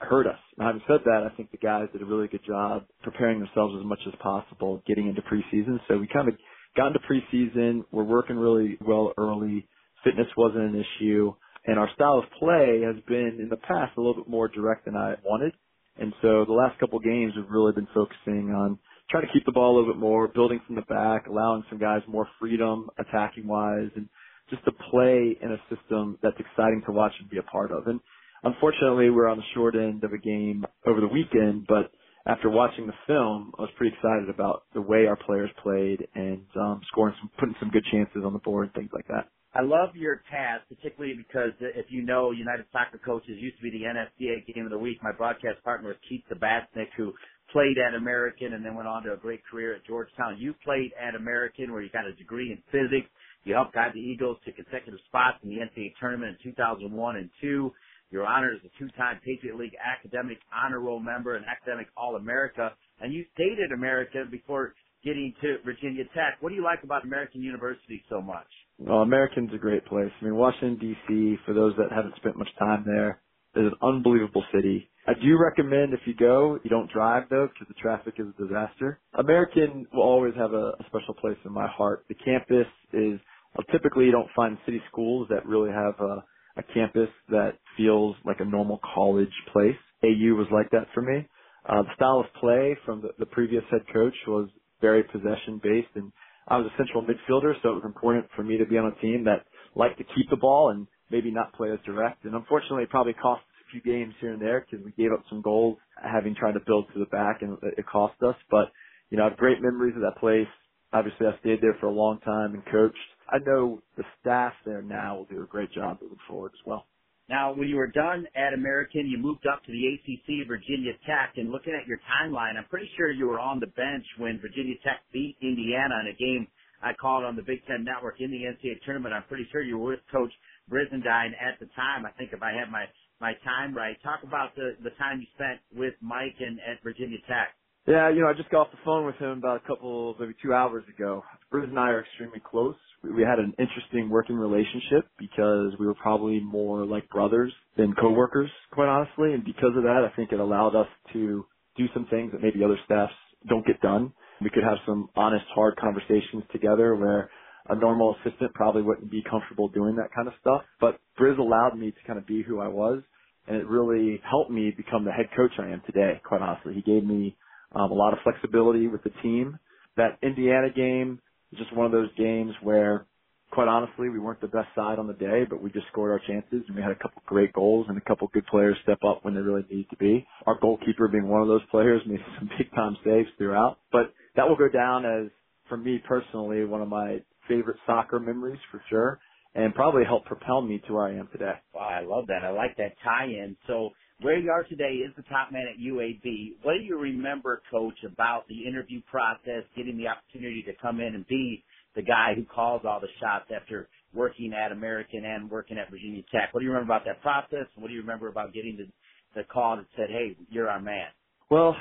[0.00, 0.38] hurt us.
[0.58, 3.74] Now, having said that, I think the guys did a really good job preparing themselves
[3.78, 5.78] as much as possible getting into preseason.
[5.88, 6.34] So we kind of
[6.76, 7.84] got into preseason.
[7.90, 9.68] We're working really well early.
[10.04, 11.32] Fitness wasn't an issue.
[11.66, 14.84] And our style of play has been in the past a little bit more direct
[14.84, 15.52] than I wanted.
[15.98, 18.78] And so the last couple games have really been focusing on
[19.10, 21.78] trying to keep the ball a little bit more, building from the back, allowing some
[21.78, 24.08] guys more freedom attacking wise and
[24.50, 27.86] just to play in a system that's exciting to watch and be a part of.
[27.86, 28.00] And
[28.42, 31.90] unfortunately we're on the short end of a game over the weekend, but
[32.26, 36.44] after watching the film, I was pretty excited about the way our players played and
[36.56, 39.28] um, scoring some, putting some good chances on the board, things like that.
[39.54, 43.70] I love your task, particularly because if you know United Soccer Coaches used to be
[43.70, 44.96] the NSCAA Game of the Week.
[45.02, 47.12] My broadcast partner was Keith Sabatsnik, who
[47.52, 50.38] played at American and then went on to a great career at Georgetown.
[50.38, 53.12] You played at American where you got a degree in physics.
[53.44, 57.28] You helped guide the Eagles to consecutive spots in the NCAA tournament in 2001 and
[57.42, 57.72] 2.
[58.10, 62.72] You're honored as a two-time Patriot League Academic Honor Roll member and Academic All-America.
[63.00, 66.40] And you stayed at American before getting to Virginia Tech.
[66.40, 68.48] What do you like about American University so much?
[68.78, 70.10] Well, American's a great place.
[70.20, 71.36] I mean, Washington D.C.
[71.46, 73.22] For those that haven't spent much time there,
[73.54, 74.88] is an unbelievable city.
[75.06, 78.42] I do recommend if you go, you don't drive though, because the traffic is a
[78.42, 79.00] disaster.
[79.18, 82.04] American will always have a, a special place in my heart.
[82.08, 83.20] The campus is
[83.54, 86.24] well, typically you don't find city schools that really have a,
[86.56, 89.76] a campus that feels like a normal college place.
[90.04, 91.26] AU was like that for me.
[91.68, 94.48] Uh, the style of play from the, the previous head coach was
[94.80, 96.12] very possession based and
[96.48, 99.00] I was a central midfielder, so it was important for me to be on a
[99.00, 102.24] team that liked to keep the ball and maybe not play as direct.
[102.24, 105.12] And unfortunately, it probably cost us a few games here and there because we gave
[105.12, 108.36] up some goals having tried to build to the back and it cost us.
[108.50, 108.72] But,
[109.10, 110.48] you know, I have great memories of that place.
[110.92, 112.96] Obviously, I stayed there for a long time and coached.
[113.28, 116.86] I know the staff there now will do a great job moving forward as well.
[117.32, 121.40] Now, when you were done at American, you moved up to the ACC Virginia Tech.
[121.40, 124.76] And looking at your timeline, I'm pretty sure you were on the bench when Virginia
[124.84, 126.46] Tech beat Indiana in a game
[126.82, 129.14] I called on the Big Ten Network in the NCAA tournament.
[129.14, 130.32] I'm pretty sure you were with Coach
[130.70, 132.04] Brizendine at the time.
[132.04, 132.84] I think if I have my
[133.20, 137.18] my time right, talk about the the time you spent with Mike and at Virginia
[137.28, 137.54] Tech.
[137.88, 140.34] Yeah, you know, I just got off the phone with him about a couple, maybe
[140.42, 141.24] two hours ago.
[141.52, 142.76] Briz and I are extremely close.
[143.04, 148.52] We had an interesting working relationship because we were probably more like brothers than coworkers,
[148.72, 149.34] quite honestly.
[149.34, 151.44] And because of that, I think it allowed us to
[151.76, 153.14] do some things that maybe other staffs
[153.50, 154.14] don't get done.
[154.42, 157.32] We could have some honest, hard conversations together where
[157.68, 160.62] a normal assistant probably wouldn't be comfortable doing that kind of stuff.
[160.80, 163.02] But Briz allowed me to kind of be who I was
[163.48, 166.74] and it really helped me become the head coach I am today, quite honestly.
[166.76, 167.30] He gave me
[167.74, 169.58] um, a lot of flexibility with the team.
[169.96, 171.20] That Indiana game
[171.50, 173.06] was just one of those games where,
[173.50, 176.20] quite honestly, we weren't the best side on the day, but we just scored our
[176.26, 179.24] chances and we had a couple great goals and a couple good players step up
[179.24, 180.26] when they really needed to be.
[180.46, 184.48] Our goalkeeper being one of those players made some big time saves throughout, but that
[184.48, 185.30] will go down as,
[185.68, 187.18] for me personally, one of my
[187.48, 189.20] favorite soccer memories for sure
[189.54, 191.52] and probably helped propel me to where I am today.
[191.74, 192.42] Wow, I love that.
[192.44, 193.56] I like that tie-in.
[193.66, 193.90] So
[194.20, 196.56] where you are today is the top man at UAB.
[196.62, 201.14] What do you remember, Coach, about the interview process, getting the opportunity to come in
[201.14, 205.78] and be the guy who calls all the shots after working at American and working
[205.78, 206.52] at Virginia Tech?
[206.52, 207.66] What do you remember about that process?
[207.76, 211.08] What do you remember about getting the, the call that said, hey, you're our man?
[211.50, 211.74] Well,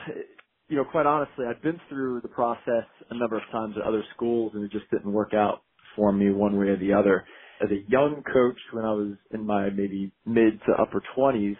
[0.67, 4.03] you know, quite honestly, I've been through the process a number of times at other
[4.15, 5.63] schools and it just didn't work out
[5.95, 7.25] for me one way or the other.
[7.61, 11.57] As a young coach, when I was in my maybe mid to upper 20s,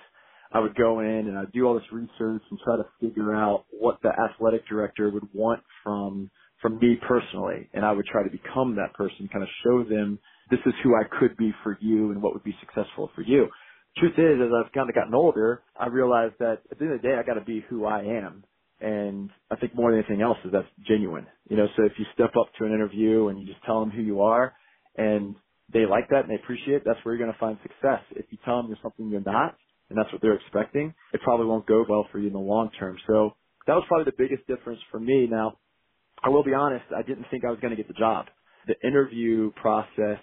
[0.54, 3.66] I would go in and I'd do all this research and try to figure out
[3.72, 6.32] what the athletic director would want from
[6.62, 7.70] from me personally.
[7.74, 10.20] And I would try to become that person, kind of show them
[10.52, 13.48] this is who I could be for you and what would be successful for you.
[13.98, 17.02] Truth is, as I've kind of gotten older, I realized that at the end of
[17.02, 18.46] the day, I got to be who I am.
[18.80, 21.28] And I think more than anything else is that's genuine.
[21.50, 23.92] You know, so if you step up to an interview and you just tell them
[23.92, 24.56] who you are
[24.98, 25.36] and
[25.74, 28.04] they like that and they appreciate it, that's where you're going to find success.
[28.12, 29.58] If you tell them you're something you're not,
[29.92, 32.72] and that's what they're expecting, it probably won't go well for you in the long
[32.80, 32.98] term.
[33.08, 33.32] So
[33.68, 35.28] that was probably the biggest difference for me.
[35.30, 35.54] Now,
[36.24, 38.28] I will be honest, I didn't think I was going to get the job.
[38.68, 40.20] The interview process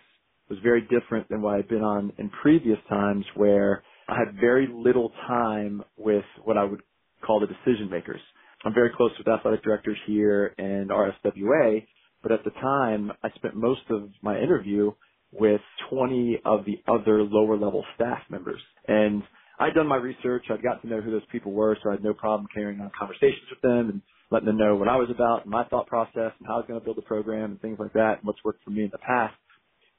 [0.50, 4.68] was very different than what I'd been on in previous times where I had very
[4.72, 6.82] little time with what I would
[7.26, 8.20] call the decision makers.
[8.64, 11.86] I'm very close with athletic directors here and RSWA,
[12.22, 14.92] but at the time I spent most of my interview
[15.32, 15.60] with
[15.90, 18.60] 20 of the other lower level staff members.
[18.88, 19.22] And
[19.58, 20.46] I'd done my research.
[20.50, 22.90] I'd got to know who those people were, so I had no problem carrying on
[22.98, 26.32] conversations with them and letting them know what I was about and my thought process
[26.38, 28.44] and how I was going to build the program and things like that and what's
[28.44, 29.34] worked for me in the past.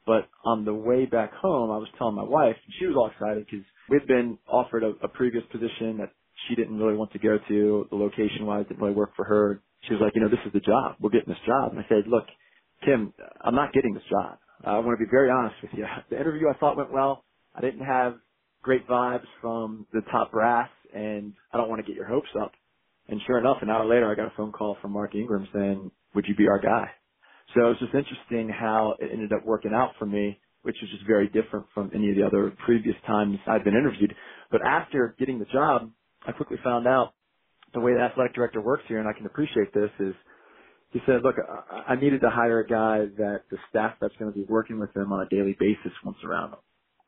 [0.06, 3.12] But on the way back home, I was telling my wife, and she was all
[3.12, 6.12] excited because we'd been offered a, a previous position that
[6.48, 7.88] she didn't really want to go to.
[7.90, 9.64] The location wise didn't really work for her.
[9.84, 10.98] She was like, you know, this is the job.
[11.00, 11.72] We're getting this job.
[11.74, 12.26] And I said, look,
[12.86, 14.40] Kim, I'm not getting this job.
[14.64, 15.86] I want to be very honest with you.
[16.10, 17.26] The interview I thought went well.
[17.56, 18.18] I didn't have
[18.64, 22.54] great vibes from the top brass, and I don't want to get your hopes up.
[23.10, 25.92] And sure enough, an hour later, I got a phone call from Mark Ingram saying,
[26.16, 26.92] "Would you be our guy?"
[27.56, 31.06] So it's just interesting how it ended up working out for me, which is just
[31.08, 34.16] very different from any of the other previous times I've been interviewed.
[34.52, 35.92] But after getting the job,
[36.28, 37.14] I quickly found out
[37.74, 40.16] the way the athletic director works here, and I can appreciate this, is
[40.92, 41.36] he said, look,
[41.88, 44.96] I needed to hire a guy that the staff that's going to be working with
[44.96, 46.60] him on a daily basis wants around him.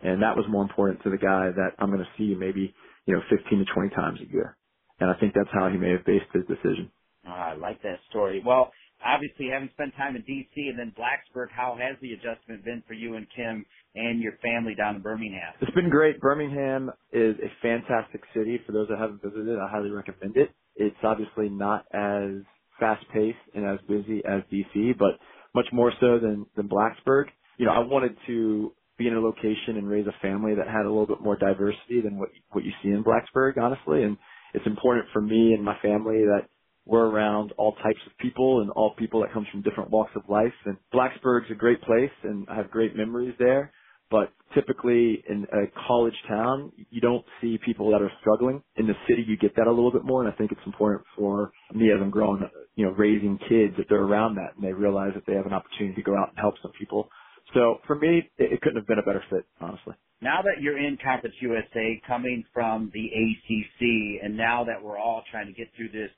[0.03, 2.73] And that was more important to the guy that I'm going to see maybe,
[3.05, 4.57] you know, 15 to 20 times a year.
[4.99, 6.91] And I think that's how he may have based his decision.
[7.27, 8.41] Oh, I like that story.
[8.45, 8.71] Well,
[9.05, 12.93] obviously having spent time in DC and then Blacksburg, how has the adjustment been for
[12.93, 15.53] you and Kim and your family down in Birmingham?
[15.61, 16.19] It's been great.
[16.19, 18.59] Birmingham is a fantastic city.
[18.65, 20.51] For those that haven't visited, I highly recommend it.
[20.75, 22.41] It's obviously not as
[22.79, 25.19] fast paced and as busy as DC, but
[25.53, 27.25] much more so than, than Blacksburg.
[27.57, 30.85] You know, I wanted to be in a location and raise a family that had
[30.85, 34.03] a little bit more diversity than what what you see in Blacksburg, honestly.
[34.03, 34.17] And
[34.53, 36.47] it's important for me and my family that
[36.85, 40.23] we're around all types of people and all people that comes from different walks of
[40.27, 40.53] life.
[40.65, 43.71] And Blacksburg's a great place, and I have great memories there.
[44.09, 48.61] But typically in a college town, you don't see people that are struggling.
[48.75, 51.03] In the city, you get that a little bit more, and I think it's important
[51.15, 52.41] for me as I'm growing,
[52.75, 55.53] you know, raising kids that they're around that and they realize that they have an
[55.53, 57.09] opportunity to go out and help some people
[57.53, 59.95] so for me, it, it couldn't have been a better fit, honestly.
[60.21, 65.23] Now that you're in Conference USA, coming from the ACC, and now that we're all
[65.31, 66.11] trying to get through this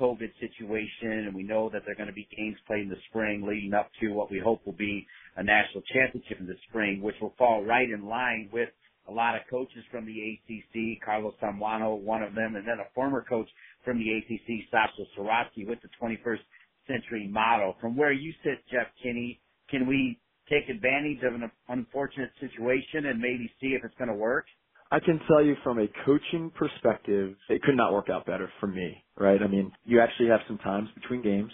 [0.00, 3.02] COVID situation, and we know that there are going to be games played in the
[3.10, 5.04] spring leading up to what we hope will be
[5.36, 8.68] a national championship in the spring, which will fall right in line with
[9.08, 12.88] a lot of coaches from the ACC, Carlos Somoano, one of them, and then a
[12.94, 13.48] former coach
[13.84, 16.44] from the ACC, Sasha Cirovski, with the 21st
[16.86, 17.74] century model.
[17.80, 20.18] From where you sit, Jeff Kinney, can we
[20.50, 24.46] take advantage of an unfortunate situation and maybe see if it's going to work?
[24.90, 28.66] I can tell you from a coaching perspective, it could not work out better for
[28.66, 29.40] me, right?
[29.42, 31.52] I mean, you actually have some times between games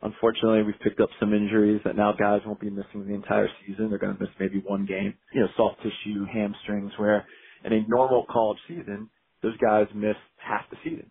[0.00, 3.90] Unfortunately, we've picked up some injuries that now guys won't be missing the entire season.
[3.90, 5.14] They're going to miss maybe one game.
[5.32, 7.26] You know, soft tissue, hamstrings, where
[7.64, 9.10] in a normal college season,
[9.42, 11.10] those guys miss half the season.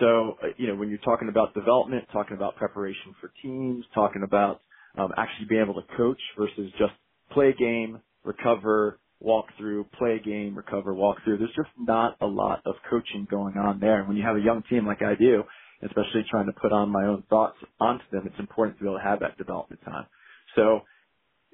[0.00, 4.22] So, uh, you know, when you're talking about development, talking about preparation for teams, talking
[4.24, 4.62] about
[4.96, 6.92] um, actually being able to coach versus just
[7.32, 11.38] play a game, recover, walk through, play a game, recover, walk through.
[11.38, 14.00] There's just not a lot of coaching going on there.
[14.00, 15.42] And when you have a young team like I do,
[15.82, 18.98] especially trying to put on my own thoughts onto them, it's important to be able
[18.98, 20.06] to have that development time.
[20.56, 20.80] So,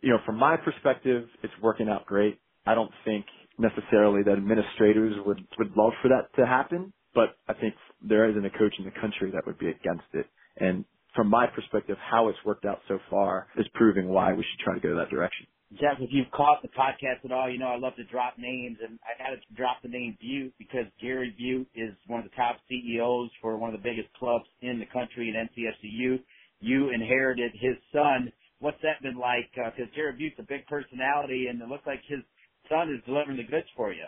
[0.03, 2.41] you know, from my perspective, it's working out great.
[2.67, 3.25] I don't think
[3.59, 8.45] necessarily that administrators would, would love for that to happen, but I think there isn't
[8.45, 10.27] a coach in the country that would be against it.
[10.59, 10.85] And
[11.15, 14.75] from my perspective, how it's worked out so far is proving why we should try
[14.75, 15.47] to go that direction.
[15.79, 18.79] Jeff, if you've caught the podcast at all, you know I love to drop names,
[18.83, 22.35] and I had to drop the name Butte because Gary Butte is one of the
[22.35, 26.19] top CEOs for one of the biggest clubs in the country at NCSCU.
[26.61, 28.33] You inherited his son.
[28.59, 29.47] What's that been like?
[29.55, 32.21] Because uh, Gary Butte's a big personality, and it looks like his
[32.69, 34.07] son is delivering the goods for you.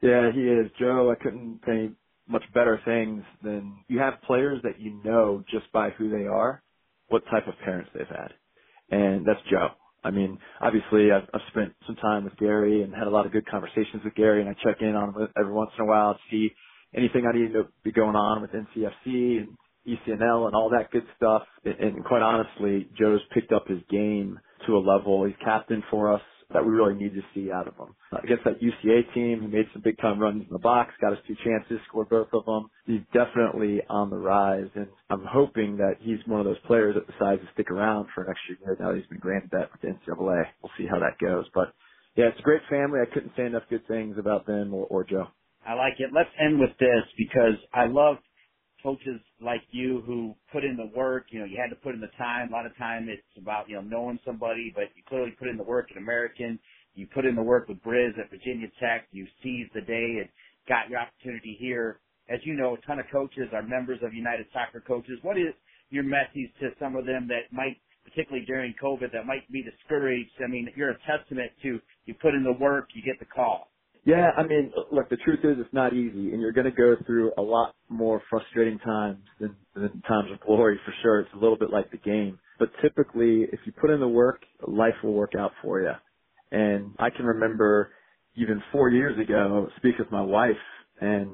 [0.00, 0.70] Yeah, he is.
[0.78, 1.90] Joe, I couldn't say
[2.28, 6.62] much better things than you have players that you know just by who they are,
[7.08, 8.32] what type of parents they've had.
[8.90, 9.68] And that's Joe.
[10.04, 13.32] I mean, obviously I've, I've spent some time with Gary and had a lot of
[13.32, 16.14] good conversations with Gary and I check in on him every once in a while
[16.14, 16.50] to see
[16.94, 19.48] anything I need to be going on with NCFC and
[19.88, 21.42] ECNL and all that good stuff.
[21.64, 25.24] And, and quite honestly, Joe's picked up his game to a level.
[25.26, 26.22] He's captain for us
[26.54, 27.94] that we really need to see out of him.
[28.24, 31.20] Against that UCA team, he made some big time runs in the box, got us
[31.28, 32.70] two chances, scored both of them.
[32.86, 37.06] He's definitely on the rise, and I'm hoping that he's one of those players that
[37.12, 39.82] decides to stick around for an extra year now that he's been granted that with
[39.82, 40.44] the NCAA.
[40.62, 41.46] We'll see how that goes.
[41.54, 41.74] But
[42.16, 43.00] yeah, it's a great family.
[43.02, 45.28] I couldn't say enough good things about them or, or Joe.
[45.66, 46.10] I like it.
[46.14, 48.16] Let's end with this because I love
[48.84, 51.26] coaches like you who put in the work.
[51.30, 52.50] You know, you had to put in the time.
[52.50, 55.56] A lot of time it's about, you know, knowing somebody, but you clearly put in
[55.56, 56.60] the work at American.
[56.94, 59.08] You put in the work with Briz at Virginia Tech.
[59.10, 60.28] You seized the day and
[60.68, 61.98] got your opportunity here.
[62.28, 65.18] As you know, a ton of coaches are members of United Soccer Coaches.
[65.22, 65.54] What is
[65.90, 70.30] your message to some of them that might, particularly during COVID, that might be discouraged?
[70.44, 73.73] I mean, you're a testament to you put in the work, you get the call.
[74.06, 76.96] Yeah, I mean, look, the truth is it's not easy, and you're going to go
[77.06, 81.20] through a lot more frustrating times than, than times of glory for sure.
[81.20, 82.38] It's a little bit like the game.
[82.58, 85.92] But typically, if you put in the work, life will work out for you.
[86.52, 87.90] And I can remember
[88.36, 90.50] even four years ago speaking with my wife
[91.00, 91.30] and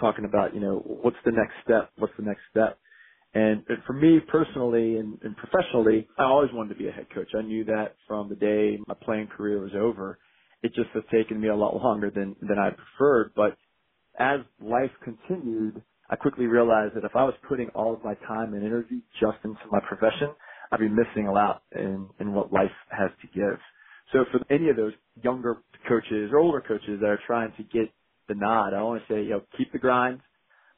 [0.00, 1.90] talking about, you know, what's the next step?
[1.98, 2.78] What's the next step?
[3.34, 7.28] And for me personally and, and professionally, I always wanted to be a head coach.
[7.38, 10.18] I knew that from the day my playing career was over
[10.62, 13.32] it just has taken me a lot longer than than I preferred.
[13.36, 13.56] But
[14.18, 18.54] as life continued, I quickly realized that if I was putting all of my time
[18.54, 20.34] and energy just into my profession,
[20.72, 23.58] I'd be missing a lot in in what life has to give.
[24.12, 27.92] So for any of those younger coaches or older coaches that are trying to get
[28.28, 30.20] the nod, I want to say, you know, keep the grind,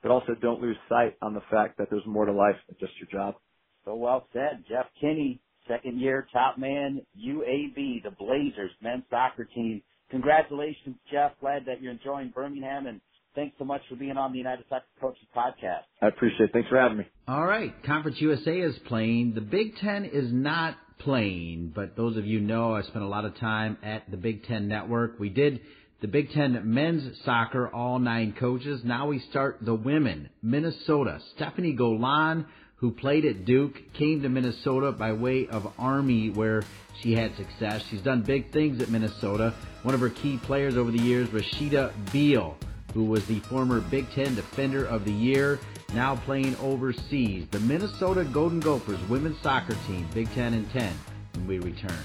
[0.02, 2.92] but also don't lose sight on the fact that there's more to life than just
[2.98, 3.36] your job.
[3.84, 9.82] So well said, Jeff Kinney second year top man, UAB, the Blazers men's soccer team.
[10.10, 11.32] Congratulations, Jeff.
[11.40, 13.00] Glad that you're enjoying Birmingham and
[13.34, 15.82] thanks so much for being on the United Soccer Coaches podcast.
[16.02, 16.52] I appreciate it.
[16.52, 17.06] Thanks for having me.
[17.28, 17.72] All right.
[17.84, 19.34] Conference USA is playing.
[19.34, 23.24] The Big Ten is not playing, but those of you know I spent a lot
[23.24, 25.18] of time at the Big Ten Network.
[25.18, 25.60] We did
[26.00, 28.82] the Big Ten men's soccer, all nine coaches.
[28.84, 30.30] Now we start the women.
[30.42, 31.20] Minnesota.
[31.38, 32.46] Stefanie Golan
[32.80, 36.62] who played at Duke, came to Minnesota by way of Army, where
[36.98, 37.84] she had success.
[37.90, 39.52] She's done big things at Minnesota.
[39.82, 42.56] One of her key players over the years, Rashida Beal,
[42.94, 45.60] who was the former Big Ten Defender of the Year,
[45.92, 47.46] now playing overseas.
[47.50, 50.92] The Minnesota Golden Gophers women's soccer team, Big Ten and 10,
[51.34, 51.98] when we return.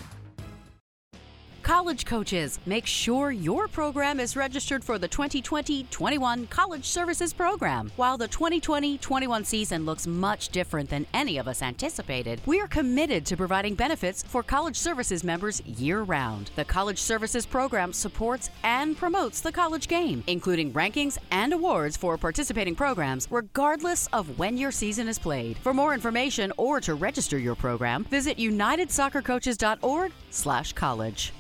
[1.66, 7.92] College coaches, make sure your program is registered for the 2020 21 College Services Program.
[7.96, 13.26] While the 2020 21 season looks much different than any of us anticipated, we're committed
[13.26, 16.52] to providing benefits for college services members year round.
[16.56, 22.16] The College Services Program supports and promotes the college game, including rankings and awards for
[22.16, 25.58] participating programs, regardless of when your season is played.
[25.58, 31.34] For more information or to register your program, visit unitedsoccercoaches.org/college.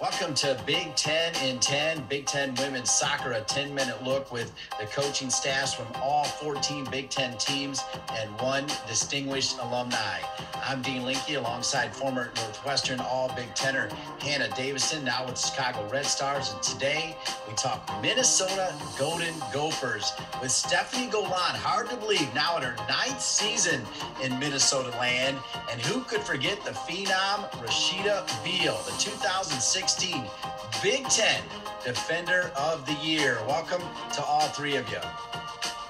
[0.00, 4.50] Welcome to Big Ten in 10, Big Ten Women's Soccer, a 10 minute look with
[4.80, 7.82] the coaching staffs from all 14 Big Ten teams
[8.14, 10.20] and one distinguished alumni.
[10.66, 13.90] I'm Dean Linke alongside former Northwestern All Big Tenor
[14.20, 16.50] Hannah Davison, now with the Chicago Red Stars.
[16.52, 17.14] And today
[17.46, 21.30] we talk Minnesota Golden Gophers with Stefanie Golan.
[21.30, 23.82] Hard to believe now in her ninth season
[24.22, 25.36] in Minnesota land.
[25.70, 31.42] And who could forget the phenom Rashida Beal, the 2006 2016 Big Ten
[31.84, 33.38] Defender of the Year.
[33.46, 33.82] Welcome
[34.14, 35.00] to all three of you.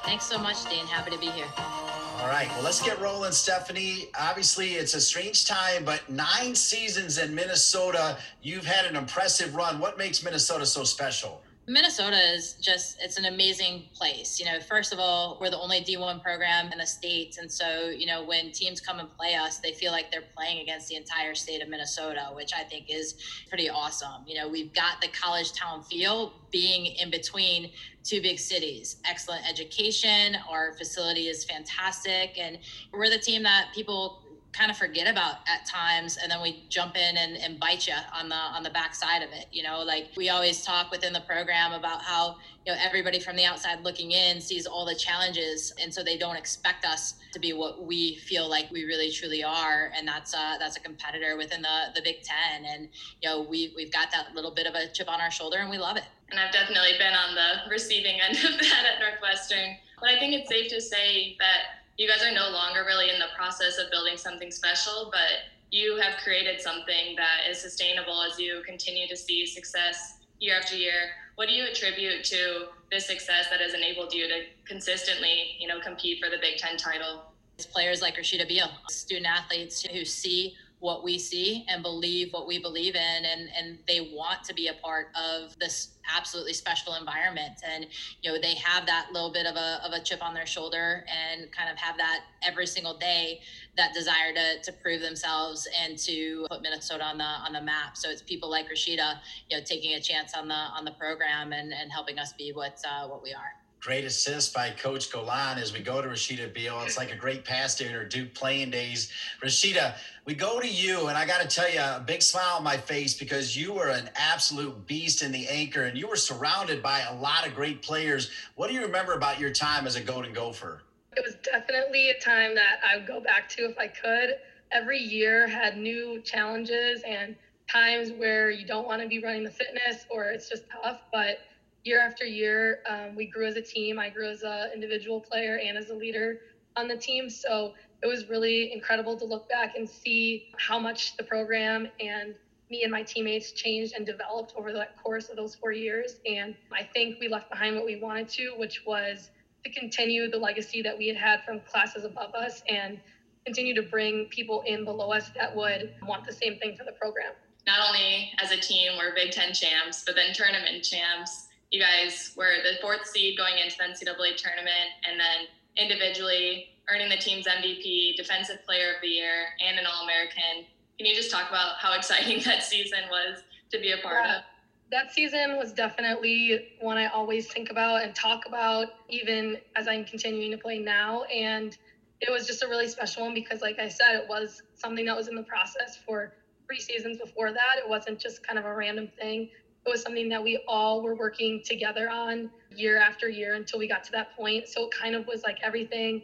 [0.04, 0.86] Thanks so much, Dean.
[0.86, 1.46] Happy to be here.
[1.56, 4.08] All right, well, let's get rolling, Stefanie.
[4.18, 9.78] Obviously, it's a strange time, but nine seasons in Minnesota, you've had an impressive run.
[9.78, 11.42] What makes Minnesota so special?
[11.70, 14.40] Minnesota is just it's an amazing place.
[14.40, 17.90] You know, first of all, we're the only D1 program in the states and so,
[17.90, 20.96] you know, when teams come and play us, they feel like they're playing against the
[20.96, 23.14] entire state of Minnesota, which I think is
[23.48, 24.24] pretty awesome.
[24.26, 27.70] You know, we've got the college town feel being in between
[28.02, 28.96] two big cities.
[29.08, 32.58] Excellent education, our facility is fantastic and
[32.92, 36.96] we're the team that people kind of forget about at times and then we jump
[36.96, 39.80] in and, and bite you on the on the backside of it you know?
[39.80, 42.36] Like we always talk within the program about how
[42.66, 46.18] you know everybody from the outside looking in sees all the challenges and so they
[46.18, 50.34] don't expect us to be what we feel like we really truly are and that's
[50.34, 52.88] uh that's a competitor within the the big 10 and
[53.22, 55.70] you know we we've got that little bit of a chip on our shoulder and
[55.70, 56.04] we love it.
[56.30, 59.76] And i've definitely been on the receiving end of that at northwestern.
[60.00, 63.18] But i think it's safe to say that you guys are no longer really in
[63.18, 68.40] the process of building something special, but you have created something that is sustainable as
[68.40, 71.10] you continue to see success year after year.
[71.34, 75.78] What do you attribute to this success that has enabled you to consistently, you know,
[75.78, 77.24] compete for the Big Ten title?
[77.58, 82.46] It's players like Rashida Beal, student athletes who see what we see and believe what
[82.46, 86.94] we believe in and and they want to be a part of this absolutely special
[86.94, 87.60] environment.
[87.64, 87.86] And
[88.22, 91.04] you know they have that little bit of a, of a chip on their shoulder
[91.06, 93.40] and kind of have that every single day
[93.76, 97.96] that desire to, to prove themselves and to put minnesota on the on the map.
[97.96, 99.18] So it's people like rashida
[99.50, 102.52] you know taking a chance on the on the program and and helping us be
[102.52, 106.52] what uh, what we are Great assist by Coach Golan as we go to Rashida
[106.52, 106.82] Beal.
[106.82, 109.10] It's like a great pass during her Duke playing days.
[109.42, 109.94] Rashida,
[110.26, 112.76] we go to you, and I got to tell you, a big smile on my
[112.76, 117.00] face because you were an absolute beast in the anchor, and you were surrounded by
[117.00, 118.30] a lot of great players.
[118.54, 120.82] What do you remember about your time as a Golden Gopher?
[121.16, 124.36] It was definitely a time that I would go back to if I could.
[124.72, 127.34] Every year had new challenges and
[127.66, 131.38] times where you don't want to be running the fitness or it's just tough, but
[131.84, 133.98] year after year, um, we grew as a team.
[133.98, 136.38] I grew as an individual player and as a leader
[136.76, 137.28] on the team.
[137.28, 142.34] So it was really incredible to look back and see how much the program and
[142.70, 146.20] me and my teammates changed and developed over the course of those four years.
[146.24, 149.30] And I think we left behind what we wanted to, which was
[149.64, 153.00] to continue the legacy that we had had from classes above us and
[153.44, 156.92] continue to bring people in below us that would want the same thing for the
[156.92, 157.32] program.
[157.66, 162.32] Not only as a team, we're Big Ten champs, but then tournament champs you guys
[162.36, 165.46] were the fourth seed going into the NCAA tournament, and then
[165.76, 170.66] individually earning the team's MVP, Defensive Player of the Year, and an All American.
[170.98, 174.36] Can you just talk about how exciting that season was to be a part yeah.
[174.38, 174.42] of?
[174.90, 180.04] That season was definitely one I always think about and talk about, even as I'm
[180.04, 181.22] continuing to play now.
[181.24, 181.78] And
[182.20, 185.16] it was just a really special one because, like I said, it was something that
[185.16, 186.34] was in the process for
[186.66, 187.76] three seasons before that.
[187.78, 189.50] It wasn't just kind of a random thing
[189.86, 193.88] it was something that we all were working together on year after year until we
[193.88, 194.68] got to that point.
[194.68, 196.20] So it kind of was like everything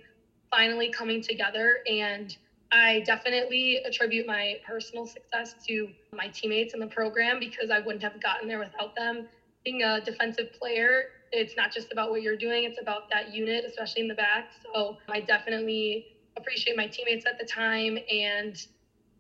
[0.51, 1.79] finally coming together.
[1.87, 2.37] And
[2.73, 8.03] I definitely attribute my personal success to my teammates in the program because I wouldn't
[8.03, 9.25] have gotten there without them.
[9.65, 13.65] Being a defensive player, it's not just about what you're doing, it's about that unit,
[13.67, 14.47] especially in the back.
[14.75, 16.05] So I definitely
[16.37, 18.57] appreciate my teammates at the time and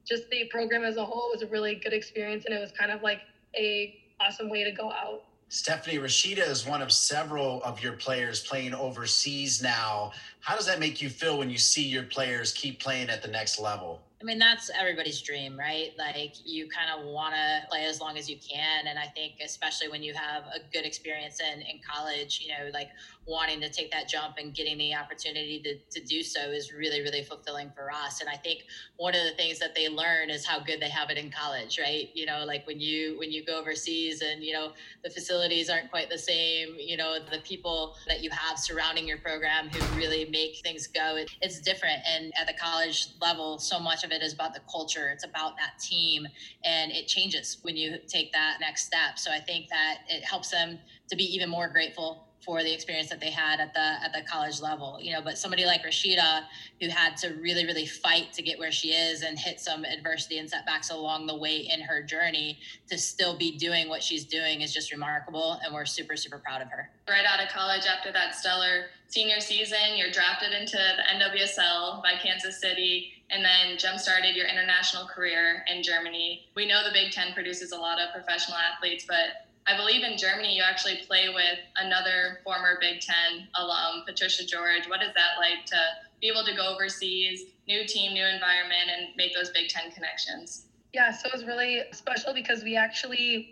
[0.06, 2.90] just the program as a whole was a really good experience and it was kind
[2.90, 3.22] of like
[3.56, 5.24] a awesome way to go out.
[5.48, 10.10] Stefanie Rashida is one of several of your players playing overseas now.
[10.40, 13.28] How does that make you feel when you see your players keep playing at the
[13.28, 14.02] next level?
[14.20, 15.92] I mean, that's everybody's dream, right?
[15.98, 18.86] Like you kind of want to play as long as you can.
[18.86, 22.70] And I think, especially when you have a good experience in, in college, you know,
[22.72, 22.88] like
[23.26, 27.00] wanting to take that jump and getting the opportunity to, to do so is really,
[27.00, 28.20] really fulfilling for us.
[28.20, 28.64] And I think
[28.96, 31.78] one of the things that they learn is how good they have it in college,
[31.78, 32.08] right?
[32.14, 34.72] You know, like when you, when you go overseas and, you know,
[35.02, 39.18] the facilities aren't quite the same, you know, the people that you have surrounding your
[39.18, 42.00] program who really make things go, it, it's different.
[42.06, 45.08] And at the college level, so much of it is about the culture.
[45.08, 46.26] It's about that team,
[46.64, 49.18] and it changes when you take that next step.
[49.18, 53.08] So I think that it helps them to be even more grateful for the experience
[53.08, 56.42] that they had at the at the college level you know but somebody like rashida
[56.80, 60.38] who had to really really fight to get where she is and hit some adversity
[60.38, 62.58] and setbacks along the way in her journey
[62.88, 66.62] to still be doing what she's doing is just remarkable and we're super super proud
[66.62, 66.90] of her.
[67.08, 72.12] Right out of college after that stellar senior season you're drafted into the nwsl by
[72.22, 76.46] kansas city and then jump started your international career in germany.
[76.54, 80.16] We know the big ten produces a lot of professional athletes but I believe in
[80.16, 84.86] Germany you actually play with another former Big Ten alum, Patricia George.
[84.86, 85.78] What is that like to
[86.20, 90.66] be able to go overseas, new team, new environment, and make those Big Ten connections?
[90.92, 93.48] Yeah, so it was really special because we actually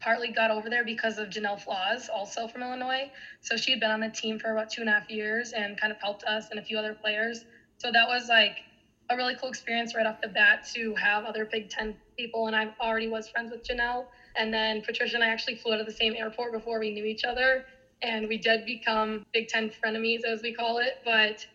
[0.00, 3.08] partly got over there because of Janelle Flaws, also from Illinois.
[3.40, 5.80] So she had been on the team for about two and a half years and
[5.80, 7.44] kind of helped us and a few other players.
[7.78, 8.64] So that was like
[9.10, 12.48] a really cool experience right off the bat to have other Big Ten people.
[12.48, 14.06] And I already was friends with Janelle.
[14.36, 17.04] And then Patricia and I actually flew out of the same airport before we knew
[17.04, 17.64] each other.
[18.02, 20.98] And we did become Big Ten frenemies, as we call it.
[21.04, 21.46] But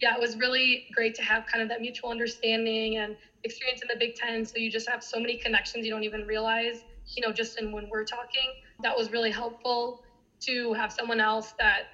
[0.00, 3.88] yeah, it was really great to have kind of that mutual understanding and experience in
[3.88, 4.44] the Big Ten.
[4.44, 6.84] So you just have so many connections you don't even realize,
[7.14, 8.52] you know, just in when we're talking.
[8.82, 10.02] That was really helpful
[10.40, 11.84] to have someone else that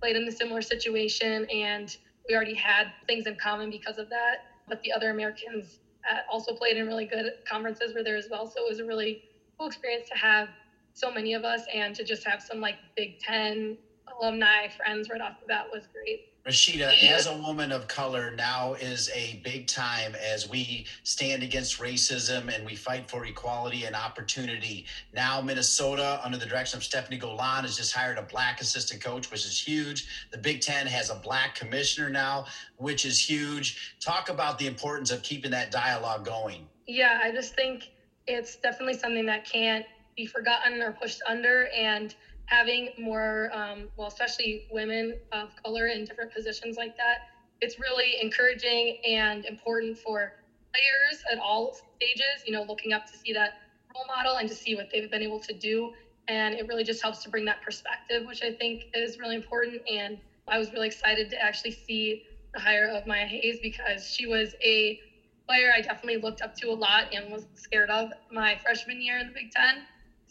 [0.00, 1.46] played in a similar situation.
[1.50, 1.96] And
[2.28, 4.44] we already had things in common because of that.
[4.68, 5.78] But the other Americans
[6.10, 8.46] uh, also played in really good conferences were there as well.
[8.46, 9.22] So it was a really
[9.58, 10.48] cool experience to have
[10.92, 13.76] so many of us and to just have some like Big Ten
[14.20, 16.28] alumni friends right off the bat was great.
[16.46, 21.78] Rashida, as a woman of color, now is a big time as we stand against
[21.78, 24.84] racism and we fight for equality and opportunity.
[25.14, 29.30] Now, Minnesota, under the direction of Stefanie Golan, has just hired a black assistant coach,
[29.30, 30.06] which is huge.
[30.32, 32.44] The Big Ten has a black commissioner now,
[32.76, 33.96] which is huge.
[33.98, 36.68] Talk about the importance of keeping that dialogue going.
[36.86, 37.88] Yeah, I just think
[38.26, 39.84] it's definitely something that can't
[40.16, 41.68] be forgotten or pushed under.
[41.76, 42.14] And
[42.46, 47.18] having more, um, well, especially women of color in different positions like that,
[47.60, 50.32] it's really encouraging and important for
[50.72, 53.52] players at all stages, you know, looking up to see that
[53.94, 55.90] role model and to see what they've been able to do.
[56.28, 59.80] And it really just helps to bring that perspective, which I think is really important.
[59.90, 60.18] And
[60.48, 62.20] I was really excited to actually see
[62.54, 64.98] the hire of Maya Hayes because she was a
[65.46, 69.18] player I definitely looked up to a lot and was scared of my freshman year
[69.18, 69.82] in the Big Ten.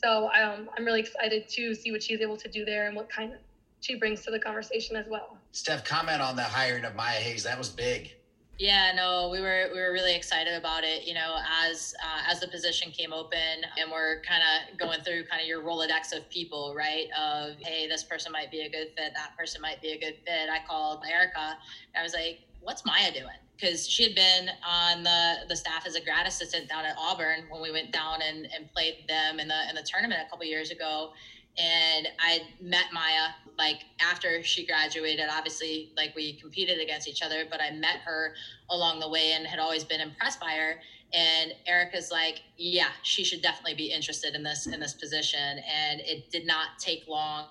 [0.04, 3.10] So um, I'm really excited to see what she's able to do there and what
[3.10, 3.40] kind of
[3.80, 5.38] she brings to the conversation as well.
[5.52, 7.44] Steph, comment on the hiring of Maya Hayes.
[7.44, 8.14] That was big.
[8.60, 11.08] Yeah, no, we were we were really excited about it.
[11.08, 15.26] You know, as uh, as the position came open, and we're kind of going through
[15.26, 17.08] kind of your rolodex of people, right?
[17.20, 20.18] Of hey, this person might be a good fit, that person might be a good
[20.26, 20.50] fit.
[20.52, 21.58] I called Erica.
[21.98, 23.26] I was like, "What's Maya doing?"
[23.64, 27.46] Because she had been on the the staff as a grad assistant down at Auburn
[27.50, 30.46] when we went down and, and played them in the in the tournament a couple
[30.46, 31.12] years ago.
[31.58, 35.28] And I met Maya like after she graduated.
[35.32, 38.34] Obviously, like we competed against each other, but I met her
[38.70, 40.80] along the way and had always been impressed by her
[41.14, 45.40] and Erica's like, yeah, she should definitely be interested in this in this position.
[45.40, 47.46] And it did not take long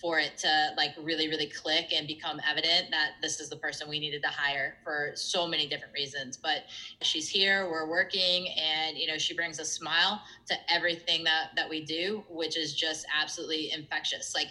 [0.00, 3.88] for it to like really, really click and become evident that this is the person
[3.88, 6.36] we needed to hire for so many different reasons.
[6.36, 6.64] But
[7.02, 11.68] she's here, we're working, and you know, she brings a smile to everything that that
[11.68, 14.34] we do, which is just absolutely infectious.
[14.34, 14.48] Like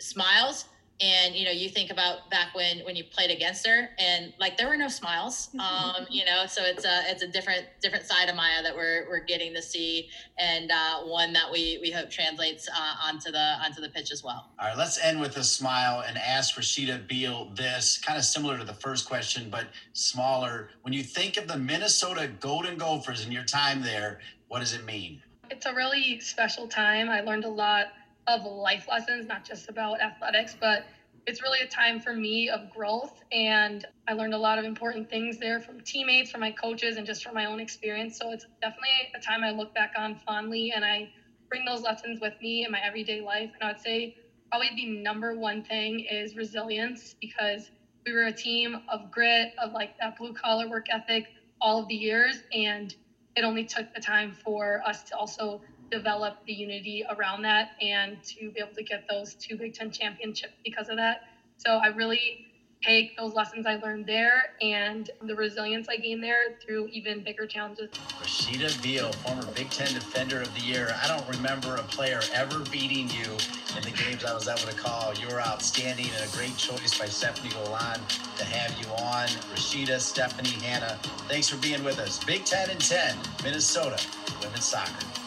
[0.00, 0.64] smiles
[1.00, 4.56] and you know you think about back when when you played against her and like
[4.56, 5.48] there were no smiles.
[5.58, 9.06] Um you know so it's a it's a different different side of maya that we're
[9.08, 13.56] we're getting to see and uh one that we we hope translates uh, onto the
[13.64, 14.50] onto the pitch as well.
[14.60, 18.56] All right let's end with a smile and ask rashida beal this kind of similar
[18.58, 20.70] to the first question but smaller.
[20.82, 24.84] When you think of the minnesota golden gophers in your time there what does it
[24.84, 25.20] mean?
[25.50, 27.10] It's a really special time.
[27.10, 27.88] I learned a lot
[28.26, 30.84] of life lessons, not just about athletics, but
[31.26, 33.12] it's really a time for me of growth.
[33.32, 37.06] And I learned a lot of important things there from teammates, from my coaches, and
[37.06, 38.18] just from my own experience.
[38.18, 41.08] So it's definitely a time I look back on fondly and I
[41.48, 43.50] bring those lessons with me in my everyday life.
[43.54, 44.12] And I would say
[44.50, 47.70] probably the number one thing is resilience because
[48.06, 51.88] we were a team of grit, of like that blue collar work ethic all of
[51.88, 52.42] the years.
[52.52, 52.94] And
[53.36, 55.60] it only took the time for us to also
[55.90, 59.90] develop the unity around that and to be able to get those two Big Ten
[59.90, 61.22] championships because of that.
[61.58, 62.46] So I really
[62.84, 67.46] take those lessons I learned there and the resilience I gained there through even bigger
[67.46, 67.90] challenges.
[68.20, 70.94] Rashida Beal, former Big Ten Defender of the Year.
[71.02, 73.30] I don't remember a player ever beating you
[73.76, 75.14] in the games I was able to call.
[75.14, 78.00] You were outstanding and a great choice by Stefanie Golan
[78.36, 79.28] to have you on.
[79.54, 82.22] Rashida, Stefanie, Hannah, thanks for being with us.
[82.24, 83.98] Big Ten and 10, Minnesota,
[84.42, 85.23] women's soccer.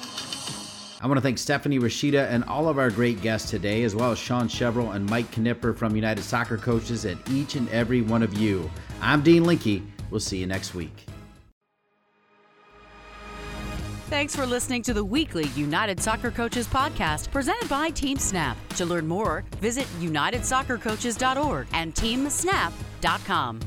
[0.99, 4.11] I want to thank Stefanie Rashida and all of our great guests today, as well
[4.11, 8.23] as Sean Chevrolet and Mike Knipper from United Soccer Coaches, and each and every one
[8.23, 8.69] of you.
[8.99, 9.83] I'm Dean Linke.
[10.09, 11.05] We'll see you next week.
[14.09, 18.55] Thanks for listening to the weekly United Soccer Coaches podcast presented by TeamSnap.
[18.77, 23.59] To learn more, visit unitedsoccercoaches.org and teamsnap.com.